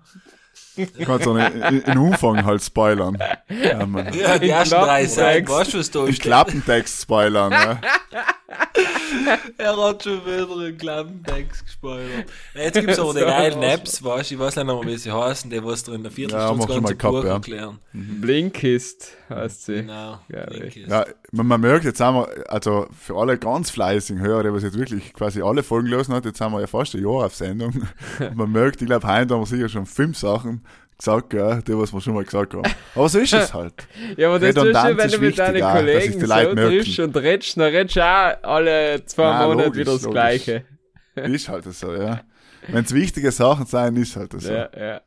[0.76, 3.18] Du kannst auch in, in Umfang halt spoilern.
[3.50, 4.12] Ja, man.
[4.14, 5.06] Ja, die In ersten drei.
[5.06, 6.24] Seiten, weißt du, was da In steht?
[6.24, 7.82] Klappentext spoilern, ja.
[9.58, 12.26] Er hat schon wieder einen Klappentext gespoilert.
[12.56, 13.74] Jetzt gibt es aber die geilen was.
[13.74, 16.12] Apps, weißt du, ich weiß nicht mehr, wie sie heißen, die was dir in der
[16.12, 17.34] Ja, Viertelstunde schon ganze mal gehabt, Buch ja.
[17.34, 17.80] erklären.
[17.94, 19.76] Blinkist heißt sie.
[19.76, 20.20] Genau.
[20.30, 24.22] Ja, Link ist- Ja, man, man merkt, jetzt haben wir, also für alle ganz fleißigen
[24.22, 26.96] Hörer, die was jetzt wirklich quasi alle Folgen gelesen hat, jetzt haben wir ja fast
[26.96, 27.86] ein Jahr auf Sendung.
[28.20, 30.64] Und man merkt, ich glaube, heute haben wir sicher schon fünf Sachen
[31.02, 32.64] gesagt, ja, die, was wir schon mal gesagt haben.
[32.96, 33.74] Aber so ist es halt.
[34.18, 37.18] Ja, aber das tust du, wenn ist du mit deinen auch, Kollegen so triffst und
[37.18, 40.14] redest, dann redest du auch alle zwei Nein, Monate logisch, wieder das logisch.
[40.14, 40.66] Gleiche.
[41.16, 42.22] Ist halt so, ja.
[42.68, 44.50] Wenn es wichtige Sachen sein, ist halt so.
[44.50, 45.02] Ja, ja.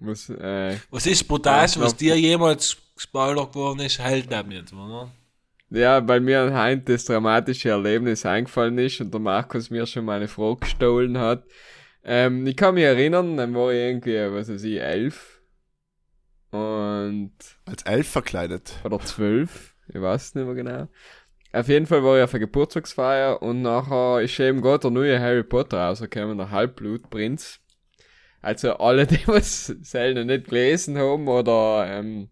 [0.00, 4.72] Muss, äh, Was ist das Ja, was dir jemals gespoilert worden ist, hält neben jetzt,
[4.72, 5.10] oder?
[5.70, 10.28] ja, weil mir anhand das dramatische Erlebnis eingefallen ist und der Markus mir schon meine
[10.28, 11.44] Frau gestohlen hat.
[12.04, 15.40] Ähm, ich kann mich erinnern, dann war ich irgendwie, was weiß ich, elf.
[16.50, 17.32] Und
[17.64, 18.74] Als elf verkleidet.
[18.84, 20.88] oder zwölf, ich weiß es nicht mehr genau.
[21.52, 25.20] Auf jeden Fall war ich auf einer Geburtstagsfeier und nachher ist eben gerade der neue
[25.20, 27.60] Harry Potter rausgekommen, der Halbblutprinz.
[28.40, 32.30] Also alle, die was selten nicht gelesen haben oder ähm,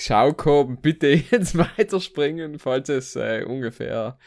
[0.00, 4.18] geschaut haben, bitte jetzt weiterspringen, falls es äh, ungefähr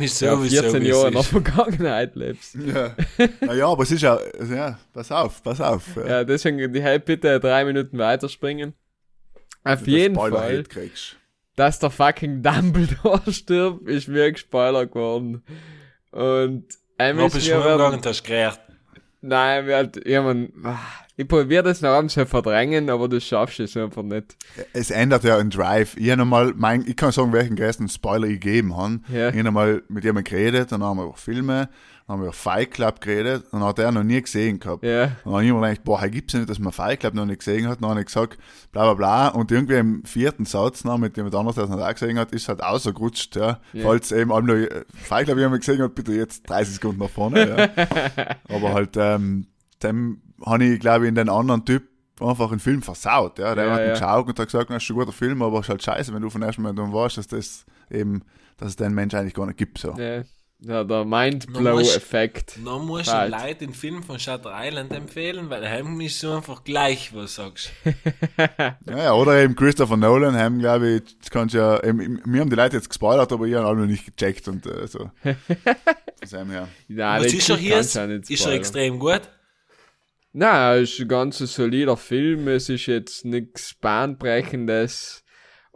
[0.00, 1.22] Ich ja, sowieso 14 wie es Jahre in der.
[1.22, 2.54] Vergangenheit lebst.
[2.54, 2.96] Ja.
[3.40, 4.18] naja, aber es ist ja,
[4.48, 5.96] ja, pass auf, pass auf.
[5.96, 6.06] Ja.
[6.06, 8.74] Ja, deswegen die halt bitte drei Minuten weiterspringen.
[9.64, 10.62] Auf jeden Fall.
[10.62, 11.16] Kriegst.
[11.56, 15.42] dass der fucking Dumbledore stirbt, ist mir gespoilert geworden.
[16.12, 16.64] Und
[16.98, 18.60] ähm, Wo ist bist du mir umgegangen werden, und hast gerät?
[19.26, 20.78] Nein, wir halt, ja, man, ah,
[21.16, 24.36] ich probiere das noch abends verdrängen, aber das schaffst du es einfach nicht.
[24.72, 25.96] Es ändert ja einen Drive.
[25.96, 29.00] Ich, hab noch mal mein, ich kann sagen, welchen größten Spoiler ich gegeben habe.
[29.08, 29.30] Ja.
[29.30, 31.68] Ich habe mal mit jemandem geredet, dann haben wir über Filme,
[32.06, 34.84] dann haben wir über Fight Club geredet, und hat er noch nie gesehen gehabt.
[34.84, 37.00] Ja, Und dann habe ich mir gedacht, boah, hey, gibt's ja nicht, dass man Fight
[37.00, 37.82] Club noch nicht gesehen hat.
[37.82, 38.38] Dann habe ich gesagt,
[38.70, 39.28] bla bla bla.
[39.28, 42.30] Und irgendwie im vierten Satz, noch, mit jemand anderes, der es nicht auch gesehen hat,
[42.32, 43.58] ist halt ausgerutscht, ja.
[43.72, 43.82] Ja.
[43.82, 47.48] Falls eben noch äh, Fight Club jemand gesehen hat, bitte jetzt 30 Sekunden nach vorne,
[47.76, 48.36] ja.
[48.54, 49.46] Aber halt, ähm,
[49.82, 51.88] dem habe ich, glaube ich, in den anderen Typ
[52.20, 53.54] einfach einen Film versaut, ja.
[53.56, 53.92] Der Ja, hat ihn ja.
[53.94, 56.22] geschaut und hat gesagt, das ist ein guter Film, aber es ist halt scheiße, wenn
[56.22, 58.22] du von ersten Moment an weißt, dass das eben,
[58.58, 59.92] dass es den Mensch eigentlich gar nicht gibt, so.
[59.98, 60.22] ja.
[60.60, 62.58] Ja der Mindblow-Effekt.
[62.64, 63.30] Dann musst du Halt.
[63.30, 67.42] Leute den Film von Shutter Island empfehlen, weil heim ist so einfach gleich, was du
[67.42, 67.72] sagst.
[68.86, 72.40] Ja, ja, oder eben Christopher Nolan haben, glaube ich, das kannst du ja, eben, mir
[72.40, 75.10] haben die Leute jetzt gespoilert, aber ich habe alle noch nicht gecheckt und äh, so.
[76.32, 76.68] Dem her.
[76.88, 77.78] Nein, was das ist er hier?
[77.78, 79.22] Ist du er extrem gut?
[80.32, 82.48] Nein, es ist ein ganz solider Film.
[82.48, 85.24] Es ist jetzt nichts Bahnbrechendes.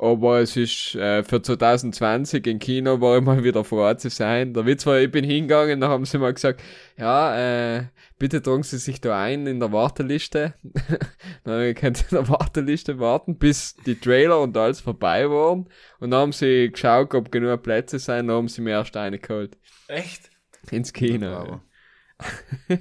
[0.02, 4.54] Aber es ist äh, für 2020 im Kino war ich mal wieder froh zu sein.
[4.54, 6.62] Der Witz war, ich bin hingegangen, dann haben sie mal gesagt,
[6.96, 7.36] ja,
[7.76, 7.84] äh,
[8.18, 10.54] bitte tragen Sie sich da ein in der Warteliste.
[11.44, 15.68] dann könnt ihr in der Warteliste warten, bis die Trailer und alles vorbei waren.
[15.98, 19.18] Und dann haben sie geschaut, ob genug Plätze sind, dann haben sie mir erst eine
[19.18, 19.58] geholt.
[19.86, 20.30] Echt?
[20.70, 21.26] Ins Kino.
[21.26, 21.62] Aber.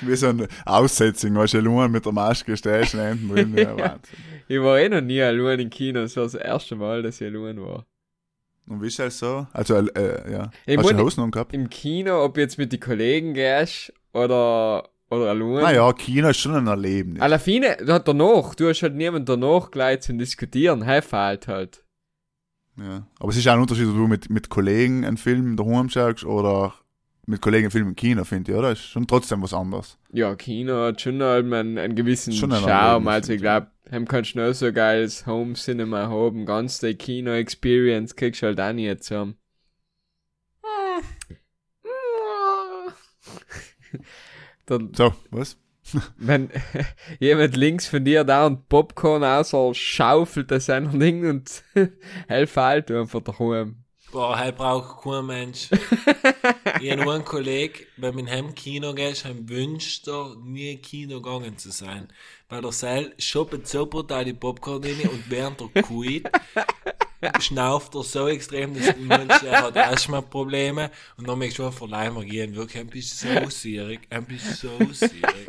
[0.00, 3.76] Wie so ein Aussetzung, weißt du, Luan mit der Maske stehst und hinten drin, ja,
[3.78, 4.18] Wahnsinn.
[4.48, 7.26] Ich war eh noch nie allein im Kino, das war das erste Mal, dass ich
[7.26, 7.86] allein war.
[8.66, 9.46] Und wie ist das so?
[9.52, 10.50] Also, äh, ja.
[10.66, 11.52] Ich Hast du noch gehabt?
[11.52, 15.62] Im Kino, ob jetzt mit den Kollegen gehst oder, oder allein.
[15.62, 17.20] Naja, Kino ist schon ein Erlebnis.
[17.20, 21.46] Alla fine, da hat danach, du hast halt niemand danach gleich zum Diskutieren, hey, fehlt
[21.46, 21.84] halt.
[22.78, 23.06] Ja.
[23.20, 26.24] Aber es ist auch ein Unterschied, ob du mit, mit Kollegen einen Film daheim schaust
[26.24, 26.74] oder
[27.26, 28.72] mit Kollegen einen Film im Kino, finde ich, oder?
[28.72, 29.98] Ist schon trotzdem was anderes.
[30.12, 33.40] Ja, Kino hat schon halt einen, einen gewissen Schon ein Charme, also ich.
[33.40, 38.46] glaube, hem kannst du noch so geiles Home Cinema haben, ganz die Kino-Experience kriegst du
[38.46, 39.38] halt auch nicht zusammen.
[44.66, 45.56] Dann, So, was?
[46.16, 46.50] wenn
[47.20, 51.62] jemand links von dir da und Popcorn außer schaufelt das ein Ding und
[52.26, 53.83] hell fällt einfach daheim.
[54.14, 55.70] Boah, halt braucht kein Mensch.
[56.80, 60.82] ich habe nur einen Kollegen, wenn man heim Kino geht, heim wünscht er, nie im
[60.82, 62.06] Kino gegangen zu sein.
[62.48, 66.30] Weil der Seil schoppt so brutal die Popcorn rein und während er kuit,
[67.40, 72.14] schnauft er so extrem, dass der Mensch, er hat Asthma-Probleme und dann merkst du nein,
[72.14, 75.48] wir gehen wirklich ein bisschen so sierig, ein bisschen so sierig.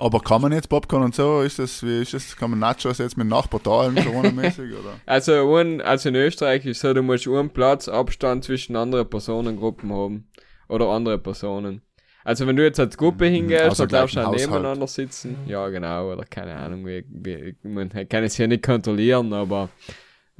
[0.00, 2.98] Aber kann man jetzt Popcorn und so, ist das, wie ist das, kann man Nachos
[2.98, 4.98] jetzt mit Nachbar teilen, Corona-mäßig, oder?
[5.04, 9.92] Also, ein, also in Österreich ist so, du musst einen Platz Abstand zwischen anderen Personengruppen
[9.92, 10.28] haben.
[10.68, 11.82] Oder andere Personen.
[12.22, 15.36] Also wenn du jetzt als Gruppe hingehst, außer dann darfst du gleich auch nebeneinander sitzen.
[15.46, 19.68] Ja, genau, oder keine Ahnung, wie, wie, man kann es ja nicht kontrollieren, aber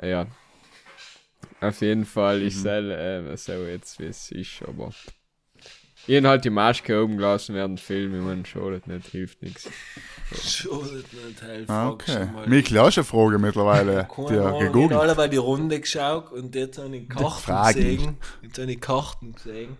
[0.00, 0.26] äh, ja.
[1.60, 2.46] Auf jeden Fall, Mhm.
[2.46, 4.90] ich soll äh, so jetzt, wie es ist, aber
[6.10, 9.42] ich hab halt die Maske oben gelassen während dem Film, ich meine, schadet nicht, hilft
[9.42, 9.68] nichts.
[10.32, 11.70] Schadet nicht, helfen.
[11.70, 12.28] Ah, okay.
[12.46, 14.08] Mikl, hast du eine Frage mittlerweile?
[14.16, 15.00] Die Ahnung, ich habe gegoogelt.
[15.00, 18.16] alle bei die Runde geschaut und jetzt habe ich Karten gesehen.
[18.42, 19.76] Jetzt habe ich Karten gesehen.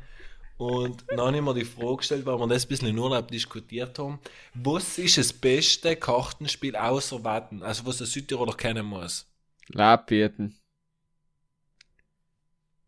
[0.56, 3.28] Und dann habe ich mir die Frage gestellt, weil wir das ein bisschen in Urlaub
[3.28, 4.18] diskutiert haben.
[4.54, 7.62] Was ist das beste Kartenspiel außer Watten?
[7.62, 9.26] Also was der Südtiroler kennen muss.
[9.68, 10.54] Labbieten.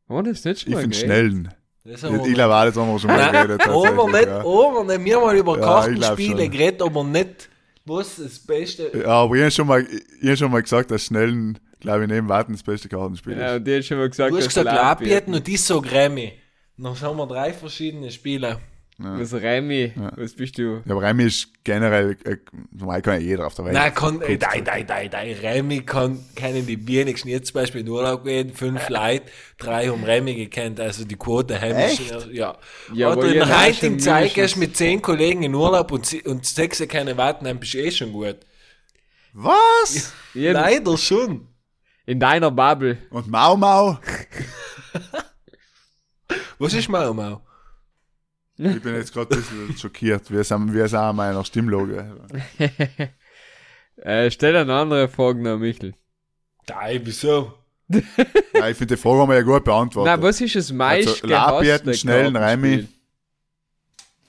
[0.07, 1.55] Oh, das ist nicht schon Ich finde schnellen.
[1.85, 3.66] Das Ich haben wir ich glaube, alles haben wir schon mal geredet.
[3.66, 4.39] aber nicht, ja.
[4.41, 5.05] aber nicht.
[5.05, 7.49] Wir haben mal über Ja, ich Kartenspiele geredet, aber nicht,
[7.85, 8.93] was das beste.
[8.97, 9.87] Ja, aber ich habe schon, mal-
[10.20, 13.53] ich hab schon mal gesagt, dass schnellen, glaube ich, neben Warten das beste Kartenspiel Ja,
[13.55, 13.57] ist.
[13.57, 16.33] und die hat schon mal gesagt, Du hast dass gesagt Labbieten und die so Grammy.
[16.78, 18.61] Dann haben wir drei verschiedene Spiele.
[19.05, 20.80] Was Remy, was bist du?
[20.84, 22.36] Ja, aber Remy ist generell, äh,
[22.70, 23.74] normal kann ja jeder auf der Welt.
[23.74, 27.28] Nein, kann, äh, nein, nein, nein, nein, Remy kann, kennen die wenigsten.
[27.28, 29.24] Jetzt zum Beispiel in Urlaub gehen, fünf Leute,
[29.59, 31.98] drei haben Remy gekannt, also die Quote heimisch.
[32.30, 32.57] Ja.
[32.94, 33.98] Ja, Oder aber in
[34.32, 37.74] gehst du mit zehn Kollegen in Urlaub und, sie- und sechs keine warten, dann bist
[37.74, 38.36] du eh schon gut.
[39.32, 40.12] Was?
[40.34, 41.48] Jeden, Leider schon.
[42.07, 42.98] in deiner Bubble.
[43.11, 43.98] Und Mau Mau?
[46.59, 47.42] Was ist Mau Mau?
[48.65, 50.31] Ich bin jetzt gerade ein bisschen schockiert.
[50.31, 52.17] Wir sind, wir sind an meiner Stimmlage.
[53.97, 55.95] Äh, stell eine andere Frage noch, Michel.
[56.69, 57.53] Nein, wieso?
[58.55, 60.13] Ja, ich finde, die Frage haben wir ja gut beantwortet.
[60.17, 62.35] Na, was ist das meist Also, schnellen?
[62.35, 62.89] Remy.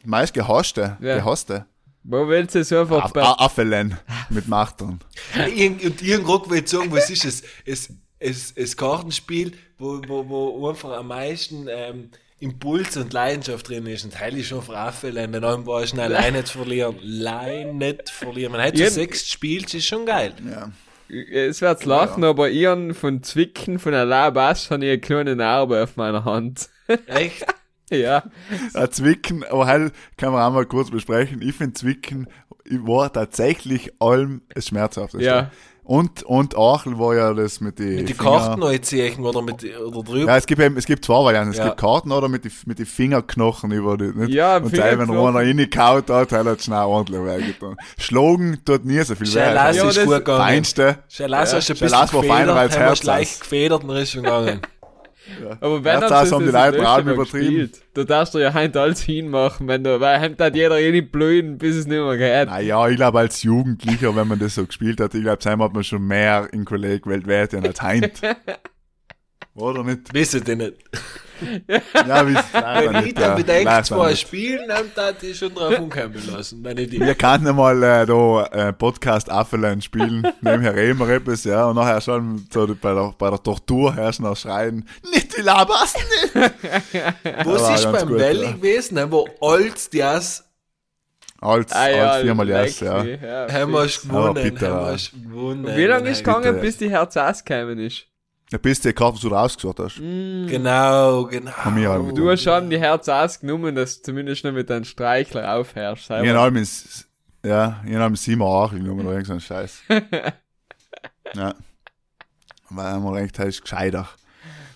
[0.03, 0.97] Meist gehasste.
[1.01, 1.15] Ja.
[1.15, 1.65] Gehasste.
[2.03, 3.21] Wo willst du es einfach Aff- bei...
[3.23, 3.97] Affelen
[4.29, 4.99] mit Machtern.
[5.35, 7.43] Und irgendwo will ich sagen, was ist es?
[7.65, 12.09] Es, es, es Kartenspiel, wo, wo, wo einfach am meisten ähm,
[12.39, 14.03] Impuls und Leidenschaft drin ist.
[14.05, 16.95] Und heil ist schon für Affelen, wenn einem war schnell allein nicht verlieren.
[17.01, 18.51] Allein nicht verlieren.
[18.51, 20.33] Man hat so Jeden- sechs Spiels, ist schon geil.
[20.49, 20.71] Ja.
[21.31, 25.35] Es wird's lachen, aber ich hab von Zwicken von der Labas habe ich eine kleine
[25.35, 26.69] Narbe auf meiner Hand.
[27.07, 27.45] Echt?
[27.91, 28.23] ja.
[28.73, 31.41] Äh, Zwicken, aber halt kann man auch mal kurz besprechen.
[31.41, 32.27] Ich finde Zwicken
[32.65, 35.25] war tatsächlich allem das Schmerzhafteste.
[35.25, 35.51] Ja.
[35.85, 39.63] Und, und Achel war ja das mit den Mit den Karten neu ziehen oder, mit,
[39.79, 40.31] oder drüber.
[40.31, 41.51] Ja, es gibt eben, es gibt zwei Varianten.
[41.51, 41.65] Es Ja.
[41.65, 44.29] gibt Karten oder mit den mit die Fingerknochen über die, nicht?
[44.33, 47.75] Ja, Und sei, wenn einer reingehaut hat, hat er schnell ordentlich wehgetan.
[47.97, 49.31] Schlagen tut nie so viel weh.
[49.31, 50.39] Schelas Ja, ist das- gut gegangen.
[50.39, 50.81] Feinste.
[51.09, 52.23] Ja, hast du ein bisschen war feiner
[52.53, 53.03] gefedert, als Herz.
[53.03, 54.23] leicht gefedert und ist schon
[55.61, 57.49] Aber wenn das haben die Leute Mal übertrieben.
[57.49, 57.81] gespielt.
[57.93, 61.11] Da darfst du ja heute alles hinmachen, wenn du, weil heim hat jeder eh nicht
[61.11, 62.49] blöden, bis es nicht mehr geht.
[62.49, 65.73] Naja, ich glaube, als Jugendlicher, wenn man das so gespielt hat, ich glaube, seitdem hat
[65.73, 68.21] man schon mehr in Kolleg weltweit als Heint.
[69.55, 70.13] Oder nicht?
[70.13, 70.77] Wissen die nicht.
[71.67, 74.21] Ja, wie Wenn ich dann bedenke, zwei nicht.
[74.21, 76.65] Spielen, dann hat ich schon drauf umkommen lassen.
[76.77, 81.43] Ich die Wir kannten einmal äh, da äh, Podcast Affelein spielen, nebenher reden wir etwas,
[81.43, 85.37] ja, und nachher schon so die- bei der, bei der Tortur herrschen noch schreien, nicht
[85.37, 86.35] die Labas, nicht!
[87.45, 88.51] Was ist beim gut, Valley ja.
[88.51, 90.43] gewesen, ne, wo alles das
[91.39, 93.03] Als, Ah ja, als viermal yes, ja.
[93.03, 93.47] ja.
[93.51, 94.97] haben wir gewonnen, haben wir
[95.29, 95.75] gewonnen.
[95.75, 96.35] Wie lange ist Nein.
[96.41, 98.05] gegangen, bis die Herz ausgekommen ist?
[98.53, 99.95] Ja, bis Karte, was du rausgesucht hast.
[99.95, 101.51] Genau, genau.
[101.73, 102.11] Wir auch.
[102.11, 106.03] Du hast schon die Herz ausgenommen, dass du zumindest noch mit deinem Streichler aufhörst.
[106.03, 107.07] Ich habe ins,
[107.43, 109.81] ja, ich habe sieben Achel genommen oder irgend so ein Scheiß.
[111.33, 111.55] ja.
[112.69, 114.07] Weil man denkt, er ist gescheiter.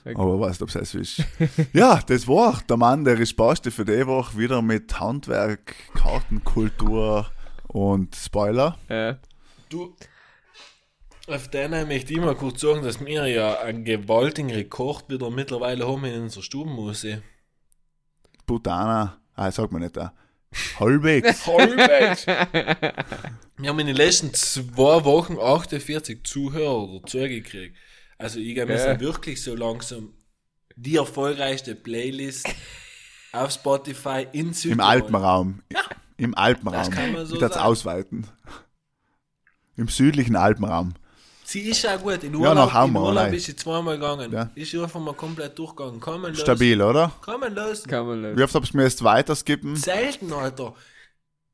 [0.05, 1.23] Aber weißt du, ob es so ist.
[1.73, 7.28] ja, das war der Mann, der Resposte für die Woche wieder mit Handwerk, Kartenkultur
[7.67, 8.75] und Spoiler.
[8.89, 9.17] Ja.
[9.69, 9.95] Du,
[11.28, 15.88] auf deiner möchte ich mal kurz sagen, dass wir ja einen gewaltigen Rekord wieder mittlerweile
[15.88, 17.21] haben in unserer Stubenmusik.
[18.45, 19.19] Putana.
[19.36, 20.13] Ah, sagt man nicht da.
[20.80, 21.45] Halbwegs.
[21.47, 22.25] Halbwegs.
[23.57, 27.75] Wir haben in den letzten zwei Wochen 48 Zuhörer oder zugekriegt.
[28.17, 28.84] Also ich glaube, wir Ja.
[28.84, 30.13] sind wirklich so langsam
[30.75, 32.47] die erfolgreichste Playlist
[33.34, 34.86] auf Spotify in Im Südtirol.
[34.86, 35.61] Alpenraum.
[36.15, 36.78] Im Alpenraum.
[36.78, 37.53] Das kann man so ich sagen.
[37.55, 38.28] ausweiten.
[39.75, 40.93] Im südlichen Alpenraum.
[41.49, 42.21] Sie ist auch gut.
[42.25, 43.33] In Ja, Urlaub, nach in Hammer, Urlaub nein.
[43.35, 44.33] ist sie zweimal gegangen.
[44.33, 44.49] Ja.
[44.53, 46.01] Ist sie einfach mal komplett durchgegangen.
[46.01, 46.41] Kann man lösen.
[46.41, 47.09] Stabil, oder?
[47.23, 47.89] Kann man lösen.
[47.89, 48.37] Kann man nicht.
[48.37, 49.77] Wie oft habst du mir jetzt weiter skippen?
[49.77, 50.73] Selten, Alter.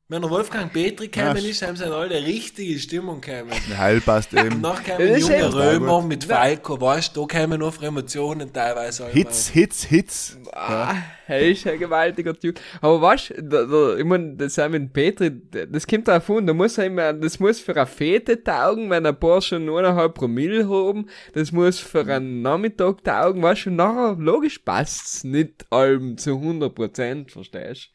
[0.06, 3.52] Wenn der Wolfgang Petri gekommen ist, haben sie alle richtige Stimmung gekommen.
[3.70, 4.56] Der Heil passt eben.
[4.56, 8.52] Und nachher kamen ist junge Römer mit Falco, weißt du, da kamen noch für Emotionen
[8.52, 9.04] teilweise.
[9.04, 10.38] halt Hits, Hits, Hits.
[10.52, 10.94] Ah,
[11.26, 12.60] er ist ein gewaltiger Typ.
[12.82, 16.52] Aber weißt da, da, ich mein, das auch mit Petri, das kommt drauf an, da
[16.52, 20.68] muss er immer, das muss für eine Fete taugen, wenn ein paar schon eineinhalb Promille
[20.68, 26.18] haben, das muss für einen Nachmittag taugen, weißt du, und nachher, logisch passt's nicht allem
[26.18, 27.88] zu 100 Prozent, verstehst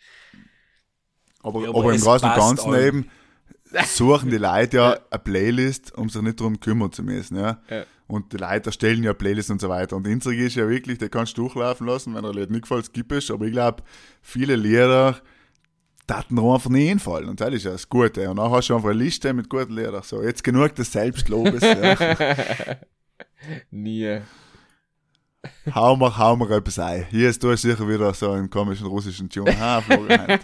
[1.41, 2.87] Aber, Ja, aber, aber im Großen und Ganzen allem.
[2.87, 3.09] eben
[3.85, 7.37] suchen die Leute ja eine Playlist, um sich nicht darum kümmern zu müssen.
[7.37, 7.61] Ja?
[7.69, 7.83] Ja.
[8.07, 9.95] Und die Leute erstellen ja Playlists und so weiter.
[9.95, 12.91] Und unsere ist ja wirklich, die kannst du durchlaufen lassen, wenn er Lied nicht gefällt,
[12.91, 13.29] gibt es.
[13.29, 13.83] Aber ich glaube,
[14.23, 15.17] viele Lieder
[16.07, 17.29] taten dir einfach nie einfallen.
[17.29, 18.27] Und das ist ja das Gute.
[18.27, 20.01] Und dann hast du einfach eine Liste mit guten Liedern.
[20.01, 21.61] So, jetzt genug des Selbstlobes.
[21.61, 21.95] ja.
[23.71, 24.21] Nie.
[25.73, 27.05] Hau mal, hau mal etwas ein.
[27.09, 29.57] Hier ist du sicher wieder so einen komischen russischen Tune.
[29.57, 30.39] Ha, Florian.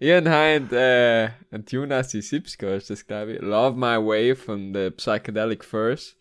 [0.00, 0.76] ich habe heute
[1.50, 3.40] äh, ein Tune aus die 70er, ist das glaube ich.
[3.40, 6.16] Love My Way von The Psychedelic Furs.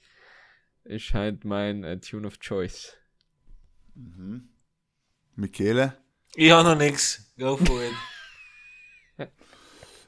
[0.83, 2.95] Ist halt mein äh, Tune of Choice.
[5.35, 5.97] Michele?
[6.35, 7.33] Ich habe noch nix.
[7.37, 7.93] Go for it.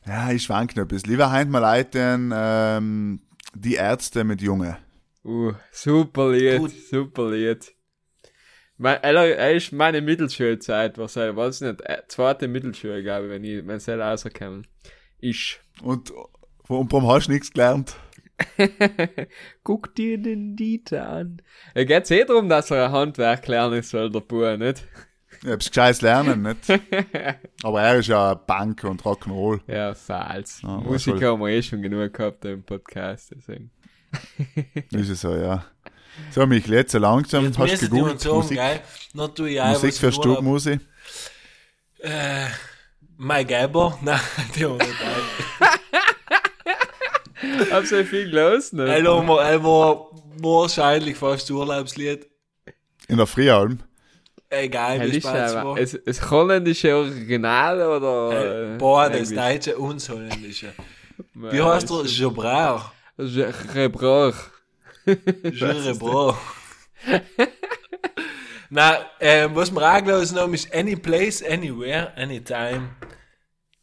[0.05, 1.09] Ja, ich schwank noch ein bisschen.
[1.09, 3.19] Lieber heint mal leiten, ähm,
[3.53, 4.77] die Ärzte mit Junge.
[5.27, 6.71] Uh, super Lied, Gut.
[6.71, 7.75] super Lied.
[8.77, 13.31] Mein, er, er ist meine Mittelschulzeit, was er, weiß nicht, äh, zweite Mittelschule, glaube ich,
[13.33, 14.65] wenn ich, wenn sie rauskommen.
[15.19, 15.59] Ist.
[15.81, 16.11] Und,
[16.69, 17.97] und warum hast du nichts gelernt?
[19.63, 21.41] Guck dir den Dieter an.
[21.73, 24.87] Er geht's eh darum, dass er ein Handwerk lernen soll, der Bub, nicht?
[25.43, 26.69] Ich hab's gescheites lernen, nicht?
[27.63, 29.59] Aber er ist ja Bank und Rock'n'Roll.
[29.67, 30.61] Ja, falls.
[30.61, 33.71] Ja, was Musiker haben wir eh schon genug gehabt im Podcast, deswegen.
[34.91, 35.65] Ist es so, ja.
[36.31, 38.19] So, Michel, jetzt so langsam Jetzt hast du gegoogelt.
[38.21, 38.59] sagen, Musik?
[39.13, 40.35] Noch tu ich auch Musik was für von Urlaub.
[40.35, 40.79] Stubmusik.
[41.99, 42.45] Äh,
[43.17, 43.97] Mai Geiber?
[44.03, 44.19] Nein,
[44.55, 44.97] die haben wir nicht.
[47.71, 48.87] Hab so viel los, ne?
[48.87, 49.05] Er
[49.63, 50.07] war,
[50.39, 52.27] wahrscheinlich fast Urlaubslied.
[53.07, 53.79] In der Frühalm.
[54.49, 55.77] Egal, wie ist spät es war.
[55.77, 58.73] es, es holländische Original oder?
[58.73, 60.73] Äh, Boah, das deutsche und das holländische.
[61.33, 61.89] Wie heißt
[63.17, 63.53] er?
[63.73, 64.35] Gebrauch.
[65.05, 65.83] Gebrauch.
[65.83, 66.37] Gebrauch.
[68.69, 72.89] Na, äh, was wir angelassen haben, ist Any Place, Anywhere, Anytime.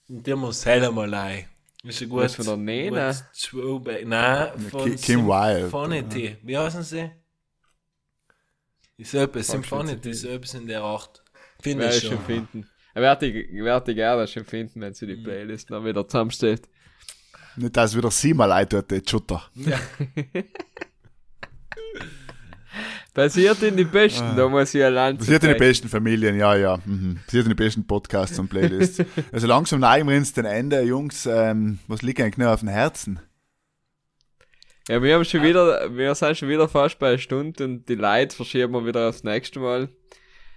[0.09, 1.47] Und die muss selber mal ein.
[1.83, 3.07] Ist Was von der Nena?
[3.09, 4.07] gutes Throwback.
[4.07, 5.61] Nein, von Ki- Kim Wilde.
[5.63, 6.37] Symphonity.
[6.43, 7.11] Wie heißen sie?
[8.97, 11.23] Ist etwas, Symphonity, ist etwas in der Art.
[11.61, 12.19] Finde Werde ich schon.
[12.21, 12.69] finden.
[12.95, 15.25] Werde ich, werd ich gerne schon finden, wenn sie die Mhm.
[15.25, 16.69] Playlist dann wieder zusammensteht.
[17.57, 19.43] Nicht, dass wieder siebenmal ein dort, die Schutter.
[19.55, 19.79] Ja.
[23.15, 26.57] Passiert in die Besten, da muss ich allein Das wird in den besten Familien, ja,
[26.57, 26.81] ja.
[26.85, 27.21] Mhm.
[27.25, 29.05] Das wird in den besten Podcasts und Playlists.
[29.33, 30.83] also langsam neigen wir ins den Ende.
[30.83, 33.21] Jungs, ähm, was liegt eigentlich noch auf dem Herzen?
[34.89, 37.95] Ja, wir haben schon wieder, wir sind schon wieder fast bei einer Stunde und die
[37.95, 39.89] Leute verschieben wir wieder aufs nächste Mal.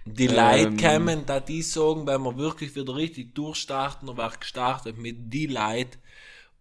[0.04, 0.34] Die Ähm.
[0.34, 5.46] Leute kommen, da die sagen, wenn wir wirklich wieder richtig durchstarten, oder gestartet mit die
[5.46, 5.98] Leute.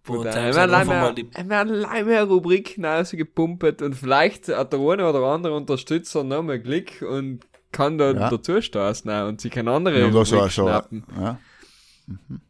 [0.07, 1.13] Sie wir allein mal
[2.05, 7.41] mehr, Rubriken rausgepumpt und vielleicht hat der eine oder andere Unterstützer noch mal Glück und
[7.71, 8.29] kann da Ja.
[8.29, 11.03] dazu stoßen und sich eine andere Wir haben da so, Rubrik so, schnappen.
[11.19, 11.37] ja.
[12.07, 12.41] Mhm.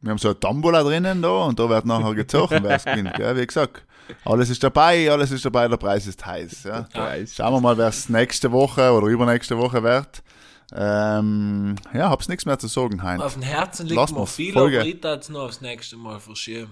[0.00, 3.14] Wir haben so eine Tombola drinnen da und da wird nachher gezogen, wer es gewinnt.
[3.14, 3.36] Gell?
[3.36, 3.84] Wie gesagt,
[4.24, 6.64] alles ist dabei, alles ist dabei, der Preis ist heiß.
[6.64, 6.88] Ja.
[7.32, 10.24] Schauen wir mal, wer es nächste Woche oder übernächste Woche wird.
[10.74, 13.20] Ähm, ja, hab's nichts mehr zu sagen, Hein.
[13.20, 16.70] auf dem Herzen liegt mir viel, aber ich noch aufs nächste Mal verschieben.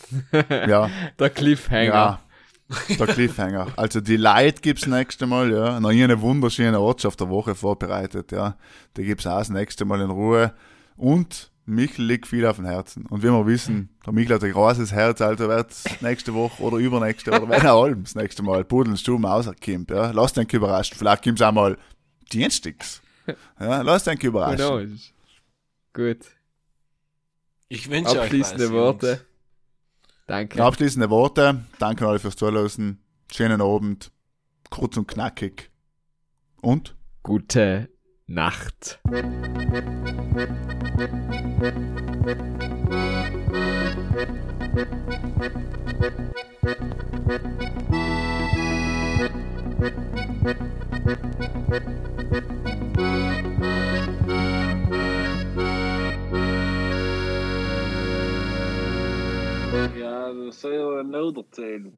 [0.32, 1.84] Ja, Der Cliffhanger.
[1.94, 2.20] ja.
[2.98, 3.66] Der Cliffhanger.
[3.76, 5.78] Also die Light gibt's nächste Mal, ja.
[5.80, 8.56] Noch eine wunderschöne Ortschaft der Woche vorbereitet, ja.
[8.96, 10.54] Die gibt's auch das nächste Mal in Ruhe.
[10.96, 13.06] Und Michel liegt viel auf dem Herzen.
[13.06, 16.78] Und wie wir wissen, der Michel hat ein großes Herz, also wird's nächste Woche oder
[16.78, 20.10] übernächste oder wenn er allem das nächste Mal Pudeln Stumm rauskommt, ja.
[20.10, 20.96] Lass dich überraschen.
[20.96, 21.76] Vielleicht gibt's auch mal
[22.32, 23.02] Dienstags.
[23.60, 24.56] Ja, lass dich überraschen.
[24.56, 25.12] knows?
[25.92, 26.26] Gut.
[27.68, 29.06] Ich wünsche euch Abschließende was, Worte.
[29.08, 29.20] Jungs.
[30.32, 30.64] Danke.
[30.64, 31.62] Abschließende Worte.
[31.78, 33.02] Danke an alle fürs Zuhören.
[33.30, 34.10] Schönen Abend.
[34.70, 35.70] Kurz und knackig.
[36.62, 36.96] Und?
[37.22, 37.90] Gute
[38.26, 38.98] Nacht.
[39.12, 39.52] Ja, dat
[60.34, 61.96] du säger nodertid.